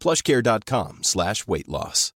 [0.00, 2.12] plushcare.com slash weight loss.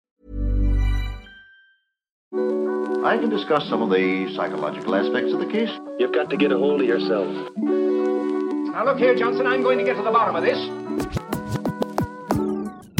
[3.05, 5.70] I can discuss some of the psychological aspects of the case.
[5.98, 7.27] You've got to get a hold of yourself.
[7.56, 10.56] Now look here, Johnson, I'm going to get to the bottom of this.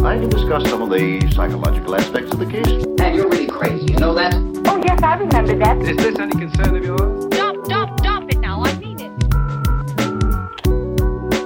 [0.05, 2.85] I can discuss some of the psychological aspects of the case.
[2.99, 4.35] And you're really crazy, you know that?
[4.67, 5.79] Oh, yes, I remember that.
[5.83, 7.25] Is this any concern of yours?
[7.33, 8.65] Stop, stop, stop it now.
[8.65, 9.13] I mean it.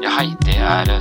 [0.02, 1.00] Ja, hei, det er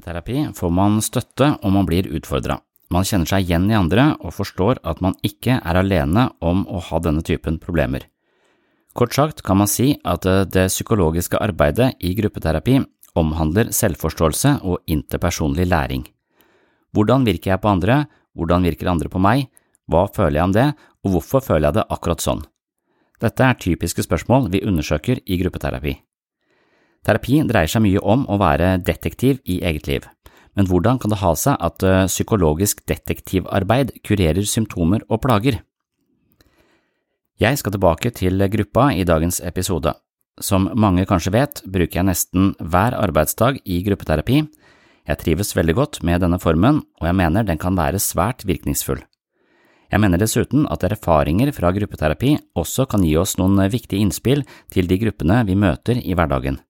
[0.00, 2.60] Gruppeterapi får man støtte om man blir utfordra.
[2.90, 6.80] Man kjenner seg igjen i andre og forstår at man ikke er alene om å
[6.80, 8.08] ha denne typen problemer.
[8.94, 12.80] Kort sagt kan man si at det psykologiske arbeidet i gruppeterapi
[13.14, 16.06] omhandler selvforståelse og interpersonlig læring.
[16.92, 19.48] Hvordan virker jeg på andre, hvordan virker andre på meg,
[19.86, 20.68] hva føler jeg om det,
[21.04, 22.42] og hvorfor føler jeg det akkurat sånn?
[23.20, 26.00] Dette er typiske spørsmål vi undersøker i gruppeterapi.
[27.06, 30.04] Terapi dreier seg mye om å være detektiv i eget liv,
[30.56, 35.62] men hvordan kan det ha seg at eh, psykologisk detektivarbeid kurerer symptomer og plager?
[37.40, 39.94] Jeg skal tilbake til gruppa i dagens episode.
[40.40, 44.42] Som mange kanskje vet, bruker jeg nesten hver arbeidsdag i gruppeterapi.
[45.08, 49.00] Jeg trives veldig godt med denne formen, og jeg mener den kan være svært virkningsfull.
[49.90, 54.86] Jeg mener dessuten at erfaringer fra gruppeterapi også kan gi oss noen viktige innspill til
[54.86, 56.60] de gruppene vi møter i hverdagen.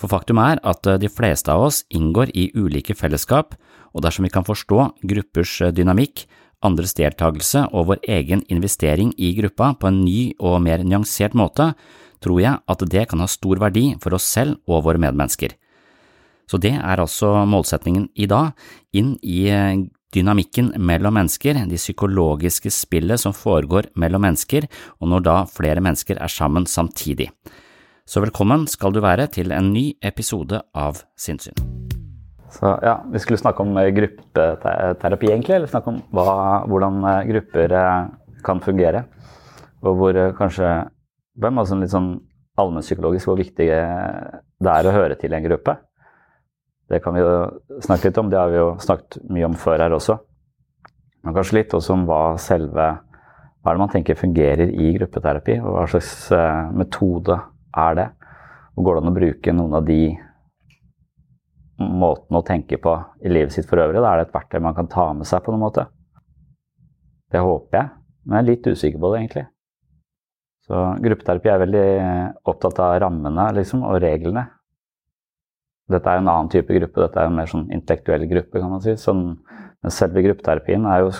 [0.00, 3.54] For faktum er at de fleste av oss inngår i ulike fellesskap,
[3.92, 6.26] og dersom vi kan forstå gruppers dynamikk,
[6.62, 11.72] andres deltakelse og vår egen investering i gruppa på en ny og mer nyansert måte,
[12.22, 15.56] tror jeg at det kan ha stor verdi for oss selv og våre medmennesker.
[16.50, 18.52] Så det er altså målsetningen i dag,
[18.94, 19.48] inn i
[20.12, 24.66] dynamikken mellom mennesker, de psykologiske spillet som foregår mellom mennesker,
[25.00, 27.30] og når da flere mennesker er sammen samtidig.
[28.02, 31.54] Så velkommen skal du være til en ny episode av Sinnsyn.
[32.50, 36.98] Så ja, Vi skulle snakke om gruppeterapi, egentlig, eller snakke om hva, hvordan
[37.28, 37.74] grupper
[38.42, 39.04] kan fungere.
[39.86, 40.72] Og hvor kanskje
[41.32, 42.10] Hvem altså litt sånn
[42.60, 45.72] allmennpsykologisk hvor viktig det er å høre til en gruppe.
[46.92, 47.30] Det kan vi jo
[47.86, 50.18] snakke litt om, det har vi jo snakket mye om før her også.
[51.24, 52.90] Men kanskje litt også om hva selve
[53.62, 56.12] Hva er det man tenker fungerer i gruppeterapi, og hva slags
[56.74, 57.38] metode
[57.76, 58.08] er det?
[58.76, 60.02] Og går det an å bruke noen av de
[61.82, 64.00] måtene å tenke på i livet sitt for øvrig?
[64.00, 65.86] Da er det et verktøy man kan ta med seg på noen måte.
[67.32, 67.90] Det håper jeg,
[68.24, 69.44] men jeg er litt usikker på det, egentlig.
[70.68, 71.86] Så gruppeterapi er veldig
[72.48, 74.46] opptatt av rammene liksom, og reglene.
[75.90, 78.84] Dette er en annen type gruppe, dette er en mer sånn intellektuell gruppe, kan man
[78.84, 78.94] si.
[79.00, 79.24] Sånn,
[79.82, 81.12] men selve gruppeterapien er jo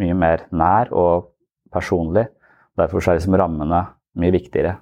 [0.00, 1.28] mye mer nær og
[1.74, 2.26] personlig.
[2.78, 3.84] Derfor er liksom rammene
[4.18, 4.78] mye viktigere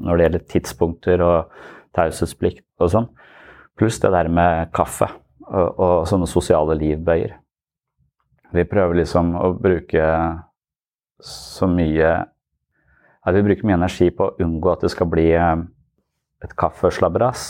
[0.00, 1.52] når det gjelder tidspunkter og
[1.96, 3.08] taushetsplikt og sånn.
[3.78, 5.08] Pluss det der med kaffe
[5.48, 7.36] og, og sånne sosiale livbøyer.
[8.52, 10.06] Vi prøver liksom å bruke
[11.22, 12.12] så mye
[13.22, 15.60] At vi bruker mye energi på å unngå at det skal bli eh,
[16.42, 17.44] et kaffeslabberas.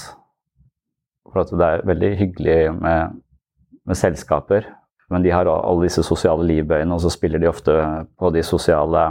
[1.30, 3.14] For at det er veldig hyggelig med,
[3.88, 4.66] med selskaper,
[5.08, 7.72] men de har alle disse sosiale livbøyene, og så spiller de ofte
[8.20, 9.06] på de sosiale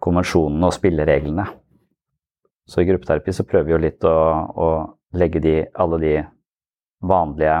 [0.00, 1.44] konvensjonene og spillereglene.
[2.68, 4.16] Så i gruppeterapi så prøver vi jo litt å,
[4.54, 4.68] å
[5.18, 6.14] legge de, alle de
[7.02, 7.56] vanlige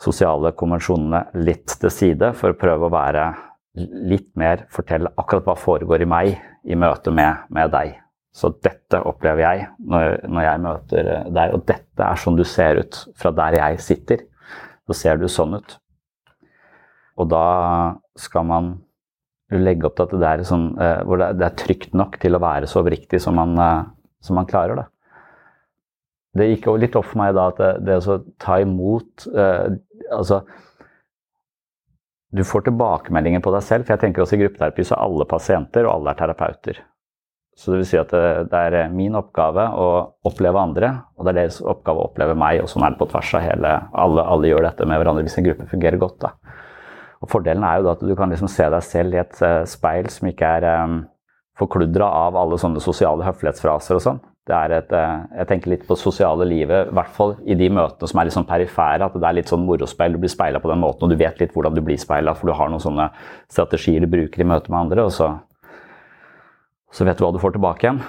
[0.00, 3.24] sosiale konvensjonene litt til side for å prøve å være
[4.10, 6.30] litt mer Fortelle akkurat hva foregår i meg
[6.64, 7.94] i møte med, med deg.
[8.34, 12.82] Så dette opplever jeg når, når, jeg møter deg, og dette er sånn du ser
[12.82, 14.26] ut fra der jeg sitter.
[14.86, 15.76] Så ser du sånn ut.
[17.20, 17.46] Og da
[18.18, 18.70] skal man
[19.50, 21.02] legge opp til at det er, sånn, eh,
[21.34, 23.88] det, er trygt nok til å være så oppriktig som man, eh,
[24.24, 24.86] som man klarer det.
[26.36, 29.72] Det gikk litt opp for meg da at det, det å ta imot eh,
[30.14, 30.44] Altså
[32.30, 35.26] Du får tilbakemeldinger på deg selv, for jeg tenker også i gruppeterapi så er alle
[35.30, 36.78] pasienter, og alle er terapeuter.
[37.58, 39.88] Så det vil si at det, det, er min oppgave å
[40.30, 42.62] oppleve andre, og det er deres oppgave å oppleve meg.
[42.62, 43.72] Og sånn er det på tvers av hele
[44.04, 46.20] Alle, alle gjør dette med hverandre hvis en gruppe fungerer godt.
[46.22, 46.32] da.
[47.20, 49.66] Og Fordelen er jo da at du kan liksom se deg selv i et uh,
[49.68, 50.68] speil som ikke er
[51.60, 54.20] forkludra av alle sånne sosiale høflighetsfraser og sånn.
[54.48, 57.68] Det er et, uh, jeg tenker litt på sosiale livet, i hvert fall i de
[57.70, 59.06] møtene som er litt sånn perifære.
[59.06, 60.16] At det er litt sånn morospeil.
[60.16, 62.50] Du blir speila på den måten, og du vet litt hvordan du blir speila, for
[62.50, 63.10] du har noen sånne
[63.52, 65.34] strategier du bruker i møte med andre, og så,
[66.90, 68.02] så vet du hva du får tilbake igjen.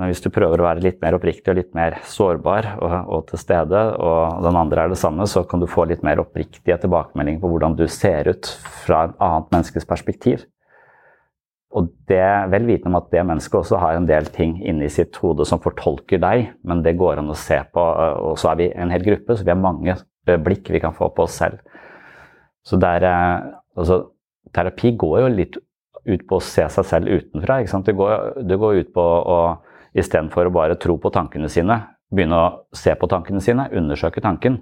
[0.00, 3.26] Men hvis du prøver å være litt mer oppriktig og litt mer sårbar og, og,
[3.28, 6.78] til stede, og den andre er det samme, så kan du få litt mer oppriktige
[6.80, 8.48] tilbakemeldinger på hvordan du ser ut
[8.86, 10.46] fra et annet menneskes perspektiv.
[11.72, 15.16] Og det vel vitende om at det mennesket også har en del ting inni sitt
[15.22, 17.84] hode som fortolker deg, men det går an å se på.
[18.28, 19.96] Og så er vi en hel gruppe, så vi har mange
[20.44, 21.62] blikk vi kan få på oss selv.
[22.62, 23.06] Så der,
[23.74, 24.02] altså,
[24.54, 25.56] terapi går jo litt
[26.02, 27.62] ut på å se seg selv utenfra.
[27.62, 28.12] Det går,
[28.44, 29.42] det, går, ut på å
[29.92, 31.74] Istedenfor å bare tro på tankene sine,
[32.08, 34.54] begynne å se på tankene sine, undersøke tanken.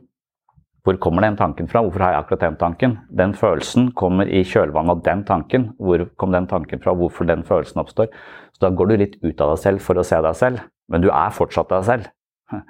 [0.84, 1.82] Hvor kommer den tanken fra?
[1.84, 2.94] Hvorfor har jeg akkurat den tanken?
[3.12, 5.66] Den følelsen kommer i kjølvannet av den tanken.
[5.76, 6.94] Hvor kom den tanken fra?
[6.96, 8.08] Hvorfor den følelsen oppstår?
[8.54, 11.04] Så Da går du litt ut av deg selv for å se deg selv, men
[11.04, 12.08] du er fortsatt deg selv.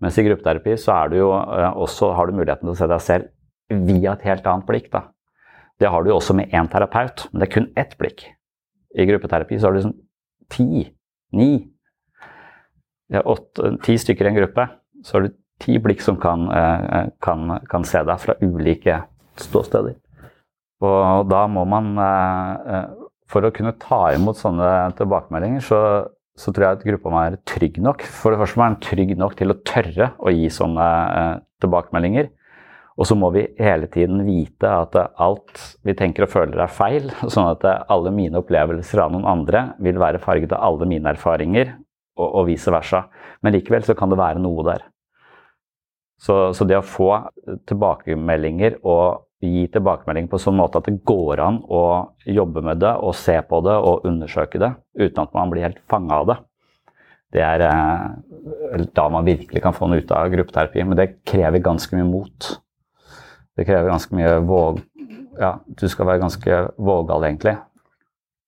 [0.00, 2.88] Mens i gruppeterapi så er du jo eh, også, har du muligheten til å se
[2.90, 4.90] deg selv via et helt annet blikk.
[4.92, 5.08] Da.
[5.82, 8.28] Det har du også med én terapeut, men det er kun ett blikk.
[8.96, 9.96] I gruppeterapi så har du liksom
[10.54, 10.86] ti,
[11.36, 11.50] ni,
[13.10, 14.68] åtte, ti stykker i en gruppe,
[15.04, 19.00] så har du ti blikk som kan, eh, kan, kan se deg fra ulike
[19.40, 19.96] ståsteder.
[20.84, 22.86] Og da må man eh, eh,
[23.26, 25.78] For å kunne ta imot sånne tilbakemeldinger, så,
[26.38, 28.04] så tror jeg at gruppa må være trygg nok.
[28.06, 30.84] For det første må være trygg nok til å tørre å gi sånne
[31.64, 32.28] tilbakemeldinger.
[32.94, 37.10] Og så må vi hele tiden vite at alt vi tenker og føler er feil.
[37.34, 41.74] Sånn at alle mine opplevelser av noen andre vil være farget av alle mine erfaringer
[41.74, 43.08] og, og vice versa.
[43.42, 44.86] Men likevel så kan det være noe der.
[46.16, 47.10] Så, så, det å få
[47.68, 51.82] tilbakemeldinger og gi tilbakemelding på sånn måte at det går an å
[52.24, 55.82] jobbe med det og se på det og undersøke det uten at man blir helt
[55.92, 56.38] fanga av det,
[57.34, 60.84] det er eh, da man virkelig kan få noe ut av gruppeterapi.
[60.86, 62.50] Men det krever ganske mye mot.
[63.56, 64.82] Det krever ganske mye våg...
[65.36, 67.58] Ja, du skal være ganske vågal, egentlig.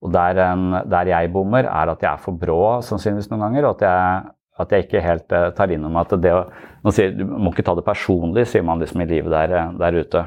[0.01, 3.67] Og der, en, der, jeg bommer, er at jeg er for brå sannsynligvis noen ganger.
[3.67, 7.15] Og at jeg, at jeg ikke helt uh, tar inn over at det å sier,
[7.15, 10.23] Du må ikke ta det personlig, sier man liksom i livet der, eh, der ute.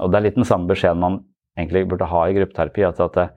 [0.00, 1.22] Og det er litt den samme beskjeden man
[1.58, 2.84] egentlig burde ha i gruppeterapi.
[2.86, 3.34] at, at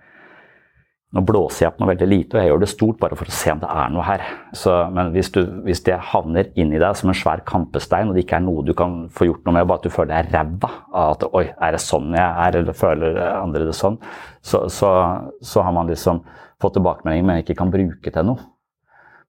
[1.15, 3.33] nå blåser jeg opp noe veldig lite, og jeg gjør det stort bare for å
[3.33, 4.23] se om det er noe her.
[4.59, 8.25] Så, men hvis, du, hvis, det havner inni deg som en svær kampestein, og det
[8.25, 10.71] ikke er noe du kan få gjort noe med, bare at du føler deg ræva
[10.91, 13.95] av at oi, er det sånn jeg er, eller føler andre det sånn,
[14.43, 14.91] så, så,
[15.39, 16.21] så har man liksom
[16.59, 18.43] fått tilbakemelding men ikke kan bruke til noe.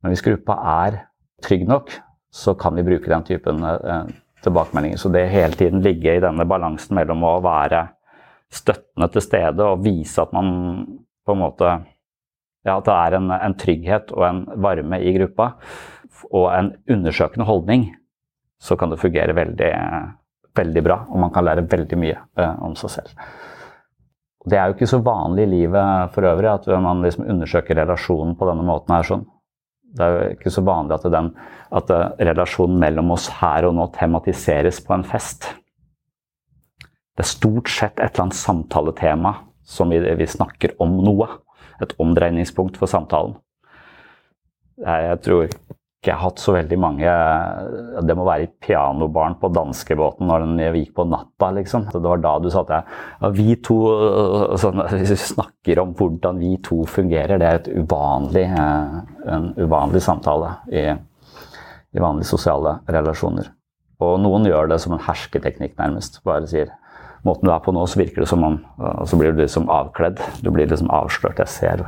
[0.03, 1.03] Men hvis gruppa er
[1.45, 1.93] trygg nok,
[2.31, 4.09] så kan vi bruke den typen eh,
[4.45, 4.97] tilbakemeldinger.
[4.97, 7.87] Så det hele tiden ligge i denne balansen mellom å være
[8.53, 10.51] støttende til stede og vise at man
[11.27, 11.79] på en måte
[12.67, 15.53] ja, At det er en, en, trygghet og en varme i gruppa,
[16.35, 17.85] og en undersøkende holdning,
[18.61, 19.71] så kan det fungere veldig,
[20.59, 20.99] veldig bra.
[21.09, 23.23] Og man kan lære veldig mye eh, om seg selv.
[24.49, 28.35] Det er jo ikke så vanlig i livet for øvrig at man liksom undersøker relasjonen
[28.37, 28.95] på denne måten.
[28.97, 29.25] her sånn.
[29.97, 31.31] Det er jo ikke så vanlig at, den,
[31.81, 35.49] at relasjonen mellom oss her og nå tematiseres på en fest.
[37.17, 39.33] Det er stort sett et eller annet samtaletema
[39.69, 41.29] som vi, vi snakker om noe.
[41.83, 43.37] Et omdreiningspunkt for samtalen.
[44.79, 45.49] Jeg, jeg tror
[45.99, 47.13] ikke hatt så veldig mange
[48.07, 51.89] Det må være i pianobarn på danskebåten når den gikk på natta, liksom.
[51.91, 53.79] Det var da du sa at jeg, ja, vi to
[54.63, 58.99] sånn, Hvis vi snakker om hvordan vi to fungerer, det er uvanlig, eh,
[59.35, 63.51] en uvanlig samtale i, i vanlige sosiale relasjoner.
[63.99, 66.23] Og noen gjør det som en hersketeknikk, nærmest.
[66.23, 66.71] Bare sier
[67.27, 68.61] måten du er på nå, så virker det som om
[69.03, 70.23] så blir du liksom avkledd.
[70.47, 71.43] Du blir liksom avslørt.
[71.43, 71.87] Jeg ser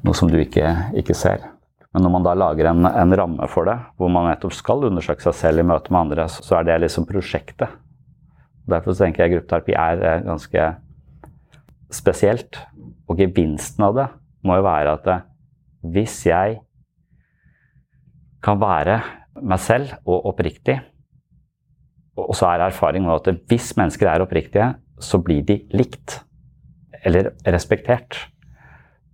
[0.00, 1.44] noe som du ikke, ikke ser.
[1.90, 5.24] Men når man da lager en, en, ramme for det, hvor man nettopp skal undersøke
[5.24, 7.72] seg selv i møte med andre, så er det liksom prosjektet.
[8.70, 10.68] Derfor tenker jeg gruppeterapi er ganske
[11.90, 12.60] spesielt.
[13.10, 14.06] Og gevinsten av det
[14.46, 15.10] må jo være at
[15.90, 16.60] hvis jeg
[18.44, 19.00] kan være
[19.40, 20.78] meg selv og oppriktig,
[22.20, 26.20] og så er erfaringen at hvis mennesker er oppriktige, så blir de likt
[27.06, 28.18] eller respektert.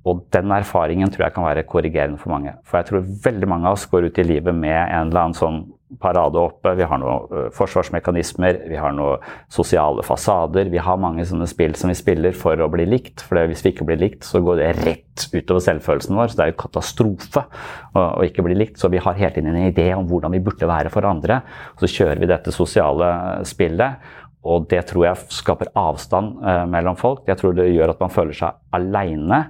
[0.06, 2.54] Og den erfaringen tror jeg kan være korrigerende for mange.
[2.66, 5.38] For jeg tror veldig mange av oss går ut i livet med en eller annen
[5.38, 5.64] sånn
[6.02, 6.72] parade oppe.
[6.78, 9.22] Vi har noen forsvarsmekanismer, vi har noen
[9.52, 10.70] sosiale fasader.
[10.70, 13.22] Vi har mange sånne spill som vi spiller for å bli likt.
[13.26, 16.30] For hvis vi ikke blir likt, så går det rett utover selvfølelsen vår.
[16.30, 17.46] Så det er jo katastrofe
[17.94, 18.78] å, ikke bli likt.
[18.82, 21.40] Så vi har hele tiden en idé om hvordan vi burde være for andre.
[21.80, 23.10] Så kjører vi dette sosiale
[23.48, 24.14] spillet.
[24.46, 27.24] Og det tror jeg skaper avstand eh, mellom folk.
[27.26, 29.40] Jeg tror det gjør at man føler seg aleine.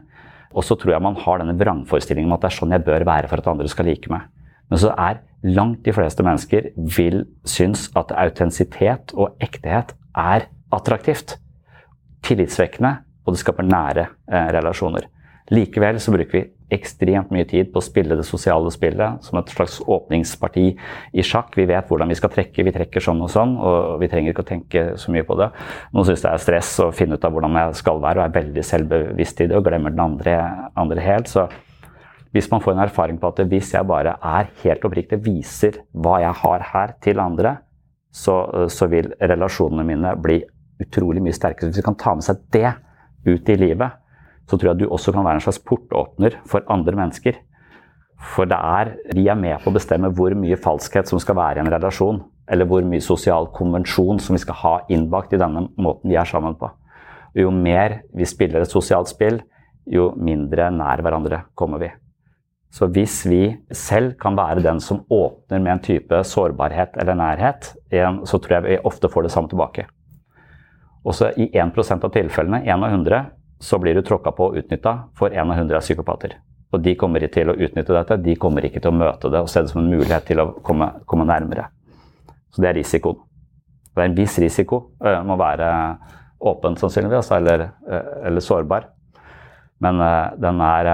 [0.57, 3.05] Og så tror jeg man har denne vrangforestillingen om at det er sånn jeg bør
[3.07, 4.25] være for at andre skal like meg.
[4.73, 11.37] Men så er langt de fleste mennesker vil synes at autentisitet og ektehet er attraktivt.
[12.27, 12.97] Tillitsvekkende,
[13.27, 15.07] og det skaper nære eh, relasjoner.
[15.53, 19.53] Likevel så bruker vi ekstremt mye tid på å spille det sosiale spillet som et
[19.55, 20.65] slags åpningsparti
[21.15, 21.55] i sjakk.
[21.55, 24.43] Vi vet hvordan vi skal trekke, vi trekker sånn og sånn, og vi trenger ikke
[24.43, 25.51] å tenke så mye på det.
[25.95, 28.35] Noen syns det er stress å finne ut av hvordan jeg skal være, og er
[28.41, 30.35] veldig selvbevisst i det og glemmer den andre,
[30.75, 31.31] andre helt.
[31.31, 31.47] Så
[32.35, 36.19] hvis man får en erfaring på at hvis jeg bare er helt oppriktig, viser hva
[36.25, 37.61] jeg har her til andre,
[38.11, 40.41] så, så vil relasjonene mine bli
[40.83, 41.71] utrolig mye sterkere.
[41.71, 42.75] Hvis vi kan ta med seg det
[43.27, 44.03] ut i livet,
[44.47, 47.39] så tror jeg du også kan være en slags portåpner for andre mennesker.
[48.37, 51.61] For det er, vi er med på å bestemme hvor mye falskhet som skal være
[51.61, 52.23] i en relasjon.
[52.49, 56.29] Eller hvor mye sosial konvensjon som vi skal ha innbakt i denne måten vi er
[56.29, 56.71] sammen på.
[57.37, 59.43] Jo mer vi spiller et sosialt spill,
[59.87, 61.91] jo mindre nær hverandre kommer vi.
[62.73, 63.43] Så hvis vi
[63.75, 67.71] selv kan være den som åpner med en type sårbarhet eller nærhet,
[68.27, 69.87] så tror jeg vi ofte får det samme tilbake.
[71.07, 73.21] Også i 1% av tilfellene, 1 av 100,
[73.59, 76.37] så blir du tråkka på og utnytta, for en av hundre er psykopater.
[76.75, 79.41] Og de kommer ikke til å utnytte dette, de kommer ikke til å møte det
[79.41, 81.69] og se det som en mulighet til å komme, komme nærmere.
[82.53, 83.23] Så det er risikoen.
[83.95, 84.83] Det er en viss risiko.
[85.01, 85.71] Uh, må være
[86.47, 87.71] åpen, sannsynligvis, eller,
[88.29, 88.91] eller sårbar.
[89.81, 90.01] Men
[90.41, 90.91] den er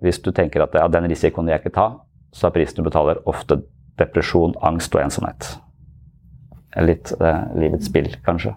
[0.00, 1.86] Hvis du tenker at ja, den risikoen vil jeg ikke ta,
[2.30, 3.56] så er prisen du betaler ofte
[3.98, 5.48] depresjon, angst og ensomhet.
[6.78, 7.10] Litt
[7.58, 8.54] livets spill, kanskje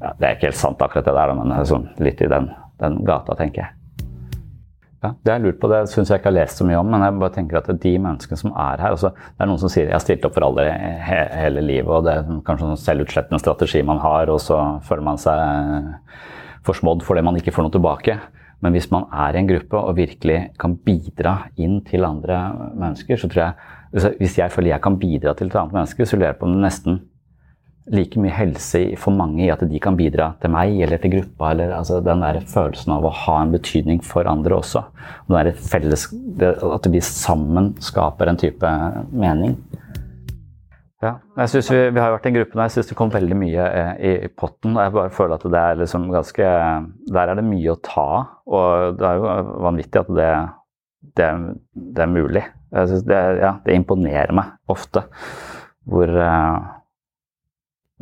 [0.00, 2.50] ja, Det er ikke helt sant, akkurat det der, men sånn, litt i den,
[2.82, 3.72] den, gata, tenker jeg.
[5.04, 7.04] Ja, det jeg lurt på, det syns jeg ikke har lest så mye om, men
[7.04, 9.84] jeg bare tenker at de menneskene som er her altså, Det er noen som sier
[9.84, 10.64] jeg har stilt opp for alle
[11.04, 15.04] he hele livet, og det er kanskje en selvutslettende strategi man har, og så føler
[15.06, 16.16] man seg
[16.66, 18.16] forsmådd fordi man ikke får noe tilbake.
[18.64, 22.40] Men hvis man er i en gruppe og virkelig kan bidra inn til andre
[22.72, 26.16] mennesker, så tror jeg Hvis jeg føler jeg kan bidra til et annet menneske, så
[26.16, 26.98] lurer jeg på om det nesten
[27.92, 31.52] like mye helse for mange i at de kan bidra til meg eller til gruppa.
[31.52, 34.82] Eller, altså, den der følelsen av å ha en betydning for andre også.
[35.30, 36.08] Der felles,
[36.42, 38.72] at vi sammen skaper en type
[39.12, 39.56] mening.
[41.04, 43.10] Ja, jeg synes vi, vi har vært i en gruppe nå, jeg syns det kom
[43.12, 44.78] veldig mye eh, i, i, potten.
[44.78, 46.46] og Jeg bare føler at det er liksom ganske
[47.12, 48.08] Der er det mye å ta.
[48.48, 49.34] Og det er jo
[49.66, 50.30] vanvittig at det,
[51.20, 51.28] det,
[51.74, 52.46] det er mulig.
[52.72, 55.04] Det, ja, det imponerer meg ofte
[55.86, 56.75] hvor uh,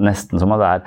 [0.02, 0.86] Nesten som at det er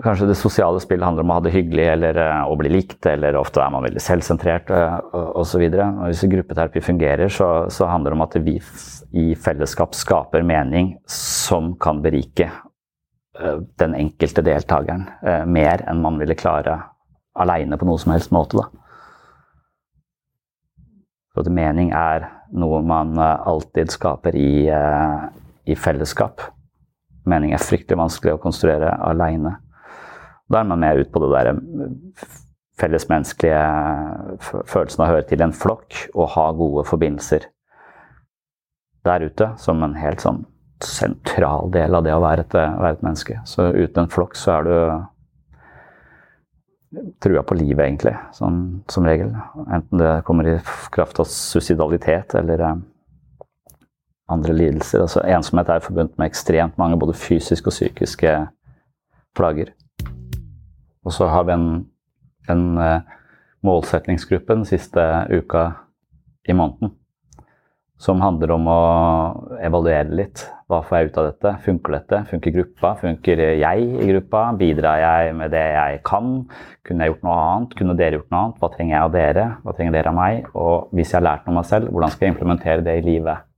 [0.00, 3.04] Kanskje det sosiale spillet handler om å ha det hyggelig eller uh, å bli likt,
[3.10, 4.94] eller ofte er man veldig selvsentrert uh,
[5.36, 5.66] osv.
[5.68, 8.54] Hvis gruppeterapi fungerer, så, så, handler det om at vi
[9.20, 15.04] i fellesskap skaper mening som kan berike uh, den enkelte deltakeren
[15.52, 16.78] mer enn man ville klare
[17.36, 18.62] aleine på noe som helst måte.
[18.62, 18.70] Da.
[21.36, 24.72] At mening er noe man alltid skaper i,
[25.68, 26.48] i fellesskap
[27.28, 29.56] mening er fryktelig vanskelig å konstruere aleine.
[30.50, 31.52] Da er man mer ut på det der
[32.80, 33.64] fellesmenneskelige
[34.40, 37.46] følelsen av å høre til en flokk og ha gode forbindelser
[39.04, 40.44] der ute, som en helt sånn
[40.84, 43.40] sentral del av det å være et, være et menneske.
[43.48, 44.74] Så uten en flokk så er du
[47.22, 49.30] trua på livet, egentlig, sånn, som regel.
[49.70, 50.56] Enten det kommer i
[50.94, 52.80] kraft av suicidalitet eller eh,
[54.30, 55.04] andre lidelser.
[55.04, 58.34] Altså, ensomhet er forbundet med ekstremt mange både fysiske og psykiske
[59.36, 59.74] plager.
[61.04, 61.68] Og så har vi en,
[62.50, 63.18] en eh,
[63.64, 65.70] målsettingsgruppe den siste uka
[66.48, 66.96] i måneden
[68.00, 68.80] som handler om å
[69.60, 70.46] evaluere litt.
[70.70, 71.50] Hva får jeg ut av dette?
[71.66, 72.20] Funker dette?
[72.30, 72.94] Funker gruppa?
[72.96, 74.44] Funker jeg i gruppa?
[74.56, 76.30] Bidrar jeg med det jeg kan?
[76.86, 77.76] Kunne jeg gjort noe annet?
[77.76, 78.62] Kunne dere gjort noe annet?
[78.62, 79.46] Hva trenger jeg av dere?
[79.66, 80.48] Hva trenger dere av meg?
[80.54, 83.04] Og hvis jeg har lært noe om meg selv, hvordan skal jeg implementere det i
[83.04, 83.49] livet?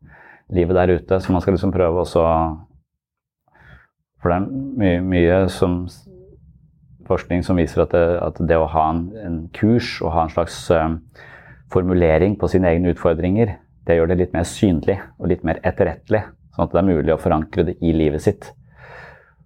[0.53, 1.19] Livet der ute.
[1.21, 2.23] Så man skal liksom prøve også
[4.23, 5.83] For det er mye, mye som
[7.09, 10.31] forskning som viser at det, at det å ha en, en, kurs og ha en
[10.31, 10.95] slags uh,
[11.73, 16.23] formulering på sine egne utfordringer, det gjør det litt mer synlig og litt mer etterrettelig.
[16.55, 18.53] Sånn at det er mulig å forankre det i livet sitt.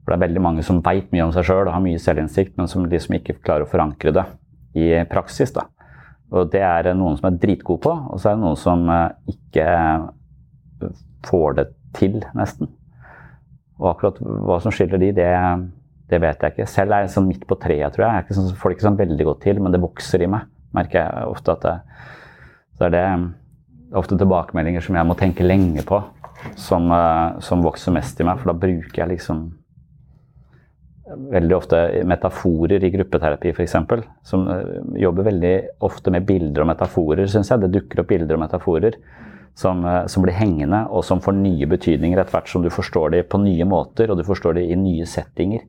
[0.03, 2.53] For det er veldig mange som veit mye om seg sjøl og har mye selvinnsikt,
[2.59, 4.27] men som liksom ikke klarer å forankre det
[4.77, 5.55] i praksis.
[5.57, 5.65] da.
[6.35, 9.35] Og det er noen som er dritgode på, og så er det noen som eh,
[9.35, 9.67] ikke
[11.27, 11.67] får det
[11.97, 12.71] til, nesten.
[13.81, 15.31] Og akkurat hva som skiller de, det,
[16.11, 16.69] det vet jeg ikke.
[16.71, 18.29] Selv er jeg sånn midt på treet, tror jeg.
[18.29, 20.49] jeg sånn, får det ikke sånn veldig godt til, men det vokser i meg.
[20.77, 21.75] Merker jeg ofte at det,
[22.77, 23.05] så er det
[23.97, 26.01] ofte tilbakemeldinger som jeg må tenke lenge på,
[26.59, 28.41] som, uh, som, vokser mest i meg.
[28.41, 29.47] For da bruker jeg liksom
[31.07, 31.79] veldig ofte
[32.09, 33.77] metaforer i gruppeterapi, f.eks.
[34.27, 35.55] Som uh, jobber veldig
[35.87, 37.65] ofte med bilder og metaforer, syns jeg.
[37.65, 39.01] Det dukker opp bilder og metaforer
[39.57, 43.15] som, uh, som, blir hengende, og som får nye betydninger etter hvert som du forstår
[43.15, 45.65] de på nye måter, og du forstår de i nye settinger.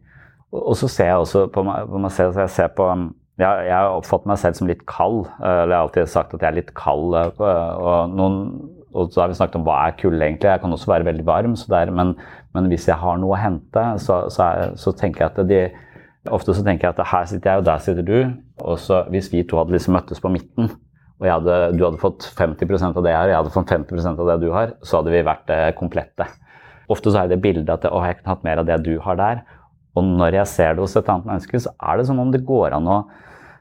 [0.51, 3.09] Og, og så ser jeg også på meg, på meg selv, jeg ser på um,
[3.37, 5.27] jeg, jeg oppfatter meg selv som litt kald.
[5.37, 7.13] Eh, eller jeg har alltid sagt at jeg er litt kald.
[7.17, 7.33] Eh,
[7.77, 8.39] og, noen,
[8.97, 10.49] og så har vi snakket om hva er kulde egentlig.
[10.49, 11.53] Jeg kan også være veldig varm.
[11.69, 12.15] Der, men,
[12.57, 15.67] men, hvis jeg har noe å hente, så, så, er, så tenker jeg at de,
[16.33, 18.17] Ofte så tenker jeg at her sitter jeg, og der sitter du.
[18.67, 20.73] Og så hvis vi to hadde liksom møttes på midten,
[21.17, 24.27] og hadde, du hadde fått 50% av det jeg har, jeg hadde fått 50% av
[24.29, 26.27] det du har, så hadde vi vært eh, komplette.
[26.93, 29.17] Ofte så er det bildet at å, jeg kunne hatt mer av det du har
[29.19, 29.41] der.
[29.97, 32.45] Og når jeg ser det hos et annet menneske, så er det som om det
[32.45, 32.99] går an å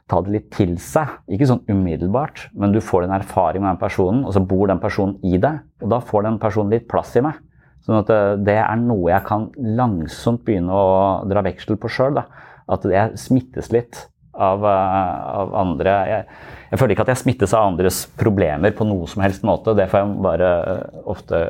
[0.07, 1.17] ta det litt til seg.
[1.33, 4.81] Ikke sånn umiddelbart, men du får en erfaring med den personen, og så bor den
[4.83, 5.63] personen i deg.
[5.81, 7.41] Og da får den personen litt plass i meg.
[7.83, 12.21] Sånn at eh, det er noe jeg kan langsomt begynne å dra veksel på sjøl.
[12.67, 14.05] At jeg smittes litt
[14.37, 15.93] av, eh, av andre.
[16.09, 16.25] Jeg,
[16.71, 19.75] jeg, føler ikke at jeg smittes av andres problemer på noe som helst måte.
[19.77, 21.43] Det får jeg bare eh, ofte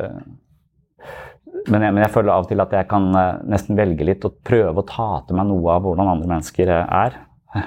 [1.68, 3.08] men jeg, men jeg, føler av og til at jeg kan
[3.52, 7.18] nesten velge litt og prøve å ta til meg noe av hvordan andre mennesker er.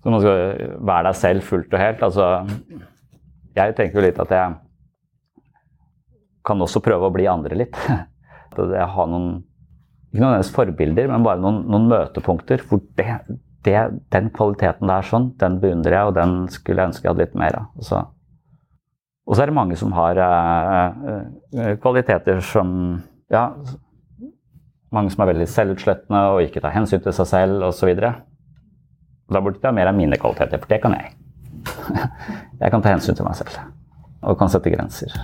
[0.00, 2.04] Så man skal være deg selv fullt og helt.
[2.06, 2.28] Altså,
[3.58, 4.54] jeg tenker jo litt at jeg
[6.46, 7.80] kan også prøve å bli andre litt.
[8.60, 9.28] Jeg har noen
[10.10, 13.06] ikke noen forbilder, men bare noen, noen møtepunkter hvor det,
[13.66, 13.76] det,
[14.12, 17.38] den kvaliteten der sånn, den beundrer jeg, og den skulle jeg ønske jeg hadde litt
[17.38, 17.68] mer av.
[17.84, 18.00] Så.
[19.28, 22.72] Og så er det mange som har eh, kvaliteter som
[23.30, 23.44] ja,
[24.90, 27.92] mange som er veldig selvutslettende og ikke tar hensyn til seg selv osv.
[29.30, 31.12] Da burde det ha mer av mine kvaliteter, for det kan jeg.
[32.60, 33.60] Jeg kan ta hensyn til meg selv
[34.20, 35.14] og kan sette grenser.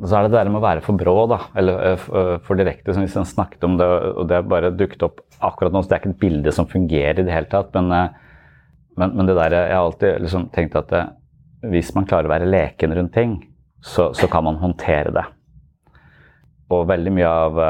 [0.00, 2.56] Så er det det der med å være for brå, da, eller eh, eh, for
[2.56, 5.82] direkte, som vi snakket om det, og det bare dukket opp akkurat nå.
[5.82, 7.74] Så det er ikke et bilde som fungerer i det hele tatt.
[7.76, 8.38] Men, eh,
[9.00, 11.02] men, men det der, jeg har alltid liksom tenkt at det,
[11.68, 13.36] hvis man klarer å være leken rundt ting,
[13.84, 15.26] så, så, kan man håndtere det.
[16.72, 17.60] Og veldig mye av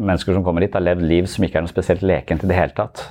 [0.00, 2.56] mennesker som kommer hit, har levd liv som ikke er noe spesielt lekent i det
[2.58, 3.06] hele tatt.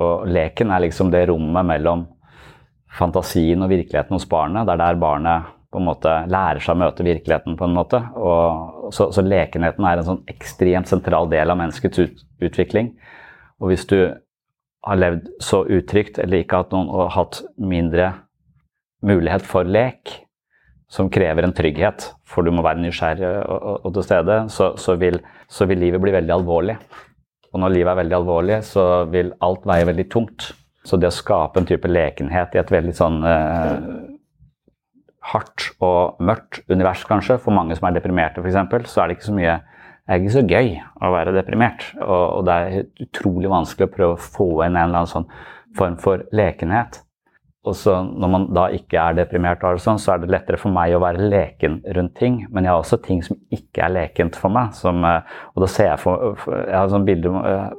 [0.00, 2.06] Og leken er liksom det rommet mellom
[2.94, 4.64] fantasien og virkeligheten hos barnet.
[4.66, 7.98] Det er der barnet på en måte lærer seg å møte virkeligheten på en måte.
[8.14, 12.92] Og så, så lekenheten er en sånn ekstremt sentral del av menneskets ut, utvikling.
[13.58, 13.98] Og hvis du
[14.84, 18.12] har levd så utrygt eller ikke hatt noen og hatt mindre
[19.04, 20.20] mulighet for lek,
[20.94, 24.74] som krever en trygghet, for du må være nysgjerrig og, og, og til stede, så,
[24.78, 25.18] så, vil,
[25.50, 26.76] så vil livet bli veldig alvorlig.
[27.50, 30.52] Og når livet er veldig alvorlig, så vil alt veie veldig tungt.
[30.84, 33.88] Så det å skape en type lekenhet i et veldig sånn eh,
[35.32, 39.30] hardt og mørkt univers, kanskje, for mange som er deprimerte f.eks., så er det ikke
[39.30, 39.60] så mye
[40.04, 40.66] det er ikke så gøy
[41.00, 41.86] å være deprimert.
[41.96, 45.30] Og, og det er utrolig vanskelig å prøve å få inn en eller annen sånn
[45.78, 46.98] form for lekenhet.
[47.64, 50.92] Og så når man da ikke er deprimert, sånn, så er det lettere for meg
[50.92, 52.42] å være leken rundt ting.
[52.52, 54.74] Men jeg har også ting som ikke er lekent for meg.
[54.76, 57.70] Som, eh, og da ser jeg for, Jeg har sånn bilde eh,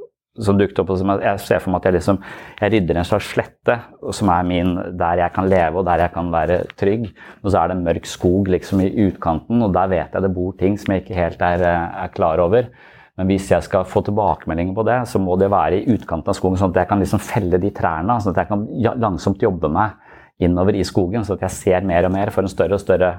[0.43, 2.17] som dukket opp, som jeg ser for meg at jeg liksom
[2.59, 3.75] jeg rydder en slags slette
[4.15, 7.05] som er min, der jeg kan leve og der jeg kan være trygg.
[7.43, 10.33] Og så er det en mørk skog liksom i utkanten, og der vet jeg det
[10.35, 12.67] bor ting som jeg ikke helt er, eh, er klar over.
[13.15, 16.35] Men hvis jeg skal få tilbakemeldinger på det, så må det være i utkanten av
[16.35, 18.17] skogen, sånn at jeg kan liksom felle de trærne.
[18.19, 18.65] Sånn at jeg kan
[18.99, 19.95] langsomt jobbe meg
[20.43, 23.13] innover i skogen, sånn at jeg ser mer og mer, får en større og større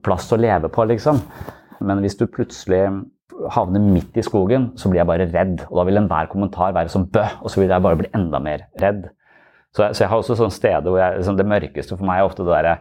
[0.00, 1.20] plass å leve på, liksom.
[1.84, 2.86] Men hvis du plutselig
[3.54, 5.64] havner midt i skogen, så blir jeg bare redd.
[5.70, 8.40] Og da vil enhver kommentar være som bø, og så vil jeg bare bli enda
[8.42, 9.08] mer redd.
[9.72, 12.20] Så jeg, så jeg har også sånne steder hvor jeg, liksom det mørkeste for meg
[12.20, 12.74] er ofte det derre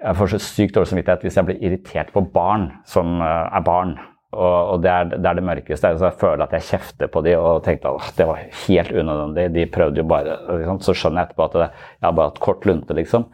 [0.00, 3.62] Jeg får så sykt dårlig samvittighet hvis jeg blir irritert på barn som uh, er
[3.66, 3.96] barn.
[4.28, 5.92] Og, og det, er, det, er, det mørkeste.
[5.98, 9.46] Så jeg føler at jeg kjefter på dem og tenkte at det var helt unødvendig.
[9.54, 10.82] De prøvde jo bare liksom.
[10.84, 13.26] Så skjønner jeg etterpå at jeg har bare hatt kort lunte, liksom.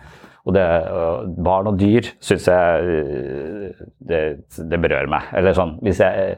[0.44, 0.64] Og det,
[1.40, 2.96] barn og dyr syns jeg
[4.04, 4.20] det,
[4.59, 5.30] det, berører meg.
[5.38, 6.37] Eller sånn hvis jeg,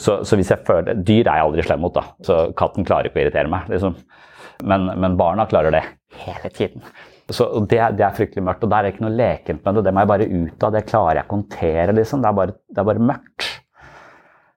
[0.00, 2.06] så, så, hvis jeg føler Dyr er jeg aldri slem mot, da.
[2.24, 3.68] Så katten klarer ikke å irritere meg.
[3.72, 3.98] Liksom.
[4.64, 5.84] Men, men, barna klarer det
[6.22, 6.84] hele tiden.
[7.28, 8.64] Så det, det, er fryktelig mørkt.
[8.64, 9.84] Og der er ikke noe lekent med det.
[9.88, 10.74] Det må jeg bare ut av.
[10.76, 12.24] Det klarer jeg å håndtere, liksom.
[12.24, 13.48] Det er bare, det er bare mørkt.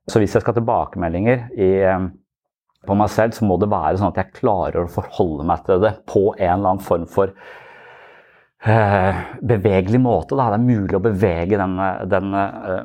[0.09, 1.71] Så hvis jeg skal ha tilbakemeldinger i,
[2.87, 5.83] på meg selv, så må det være sånn at jeg klarer å forholde meg til
[5.83, 7.67] det på en eller annen form for eh,
[8.59, 10.35] bevegelig måte.
[10.35, 10.49] Da.
[10.51, 11.77] Det er mulig å bevege den,
[12.11, 12.81] den eh,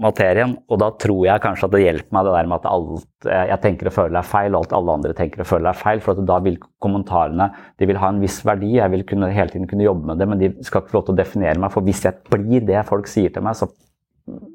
[0.00, 0.54] materien.
[0.70, 3.60] Og da tror jeg kanskje at det hjelper meg det der med at alt jeg
[3.64, 6.02] tenker og føler er feil, og alt alle andre tenker og føler er feil.
[6.04, 8.76] For da vil kommentarene de vil ha en viss verdi.
[8.78, 11.08] Jeg vil kunne, hele tiden kunne jobbe med det, men de skal ikke få lov
[11.08, 11.74] til å definere meg.
[11.74, 13.70] For hvis jeg blir det folk sier til meg, så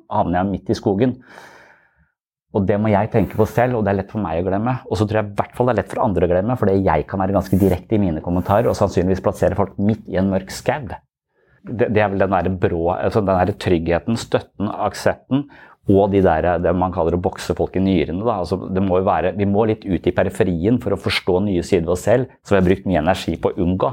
[0.09, 1.19] havner jeg midt i skogen.
[2.57, 4.79] Og det må jeg tenke på selv, og det er lett for meg å glemme.
[4.89, 6.79] Og så tror jeg i hvert fall det er lett for andre å glemme, fordi
[6.81, 10.31] jeg kan være ganske direkte i mine kommentarer og sannsynligvis plassere folk midt i en
[10.33, 10.89] mørk skau
[11.67, 15.49] det, det, er vel den der brå, altså den der tryggheten, støtten, aksepten
[15.89, 18.21] og de der, det man kaller å bokse folk i nyrene.
[18.29, 21.95] Altså, må være, vi må litt ut i periferien for å forstå nye sider ved
[21.95, 23.89] oss selv, som vi har brukt mye energi på å unngå.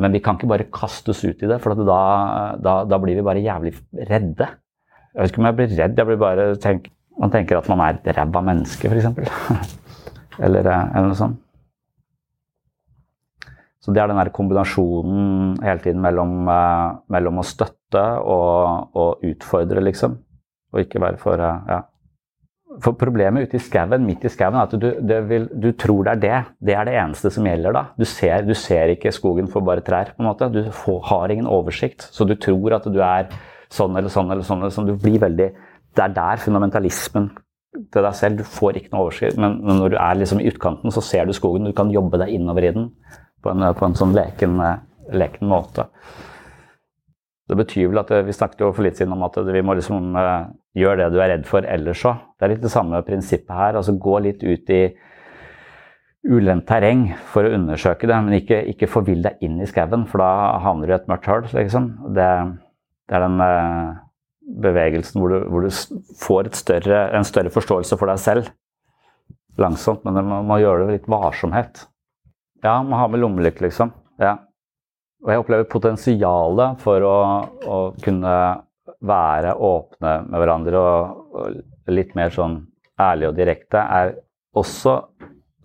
[0.00, 2.00] Men vi kan ikke bare kastes ut i det, for da,
[2.60, 3.74] da, da, blir vi bare jævlig
[4.08, 4.48] redde.
[5.12, 7.80] Jeg vet ikke om jeg blir redd, jeg blir bare tenk, Man tenker at man
[7.84, 9.08] er et ræva menneske, f.eks.
[10.44, 11.42] eller, eller noe sånt.
[13.86, 19.20] Så det er den der kombinasjonen hele tiden mellom, eh, mellom å støtte og, og,
[19.28, 20.16] utfordre, liksom.
[20.74, 21.84] Og ikke være for eh, Ja.
[22.82, 26.10] For problemet ute i skauen, midt i skauen, er at du, vil, du, tror det
[26.12, 26.40] er det.
[26.68, 27.82] Det er det eneste som gjelder da.
[27.96, 30.50] Du ser, du ser ikke skogen for bare trær, på en måte.
[30.52, 32.04] Du får, har ingen oversikt.
[32.12, 33.30] Så du tror at du er
[33.72, 34.66] sånn eller sånn eller sånn.
[34.66, 34.90] Eller sånn.
[34.90, 35.48] Du blir veldig
[35.96, 37.30] Det er der fundamentalismen
[37.92, 38.40] til deg selv.
[38.40, 39.40] Du får ikke noe oversikt.
[39.40, 41.68] Men når du er liksom i utkanten, så ser du skogen.
[41.68, 42.90] Du kan jobbe deg innover i den
[43.42, 44.58] på en, på en sånn leken,
[45.16, 45.88] leken, måte.
[47.46, 50.16] Det betyr vel at Vi snakket jo for litt siden om at vi må liksom
[50.18, 52.24] uh, gjøre det du er redd for ellers òg.
[52.36, 53.78] Det er litt det samme prinsippet her.
[53.78, 54.82] altså Gå litt ut i
[56.26, 60.22] ulendt terreng for å undersøke det, men ikke, ikke forvill deg inn i skauen, for
[60.22, 61.46] da havner du i et mørkt hull.
[61.54, 61.86] Liksom.
[62.16, 62.30] Det,
[63.06, 63.44] det, er den
[64.46, 65.70] bevegelsen hvor du, hvor du
[66.22, 68.50] får større, en større forståelse for deg selv.
[69.60, 71.86] Langsomt, men man må gjøre det med litt varsomhet.
[72.64, 73.92] Ja, man har med lommelykt, liksom.
[74.20, 74.36] Ja.
[75.24, 77.16] Og jeg opplever potensialet for å,
[77.66, 78.34] å, kunne
[79.06, 82.60] være åpne med hverandre og, og litt mer sånn
[83.00, 84.14] ærlig og direkte, er
[84.56, 85.00] også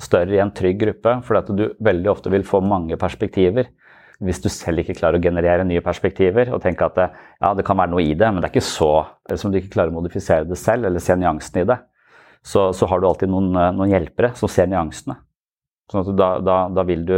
[0.02, 3.70] større i en trygg gruppe, fordi at du veldig ofte vil få mange perspektiver.
[4.22, 7.08] Hvis du selv ikke klarer å generere nye perspektiver og tenke at det,
[7.42, 8.92] ja, det kan være noe i det, men det er ikke så
[9.26, 11.78] Eller som du ikke klarer å modifisere det selv eller se nyansene i det,
[12.46, 15.18] så, så har du alltid noen, noen hjelpere som ser nyansene.
[15.92, 17.18] Sånn at da, da, da vil du,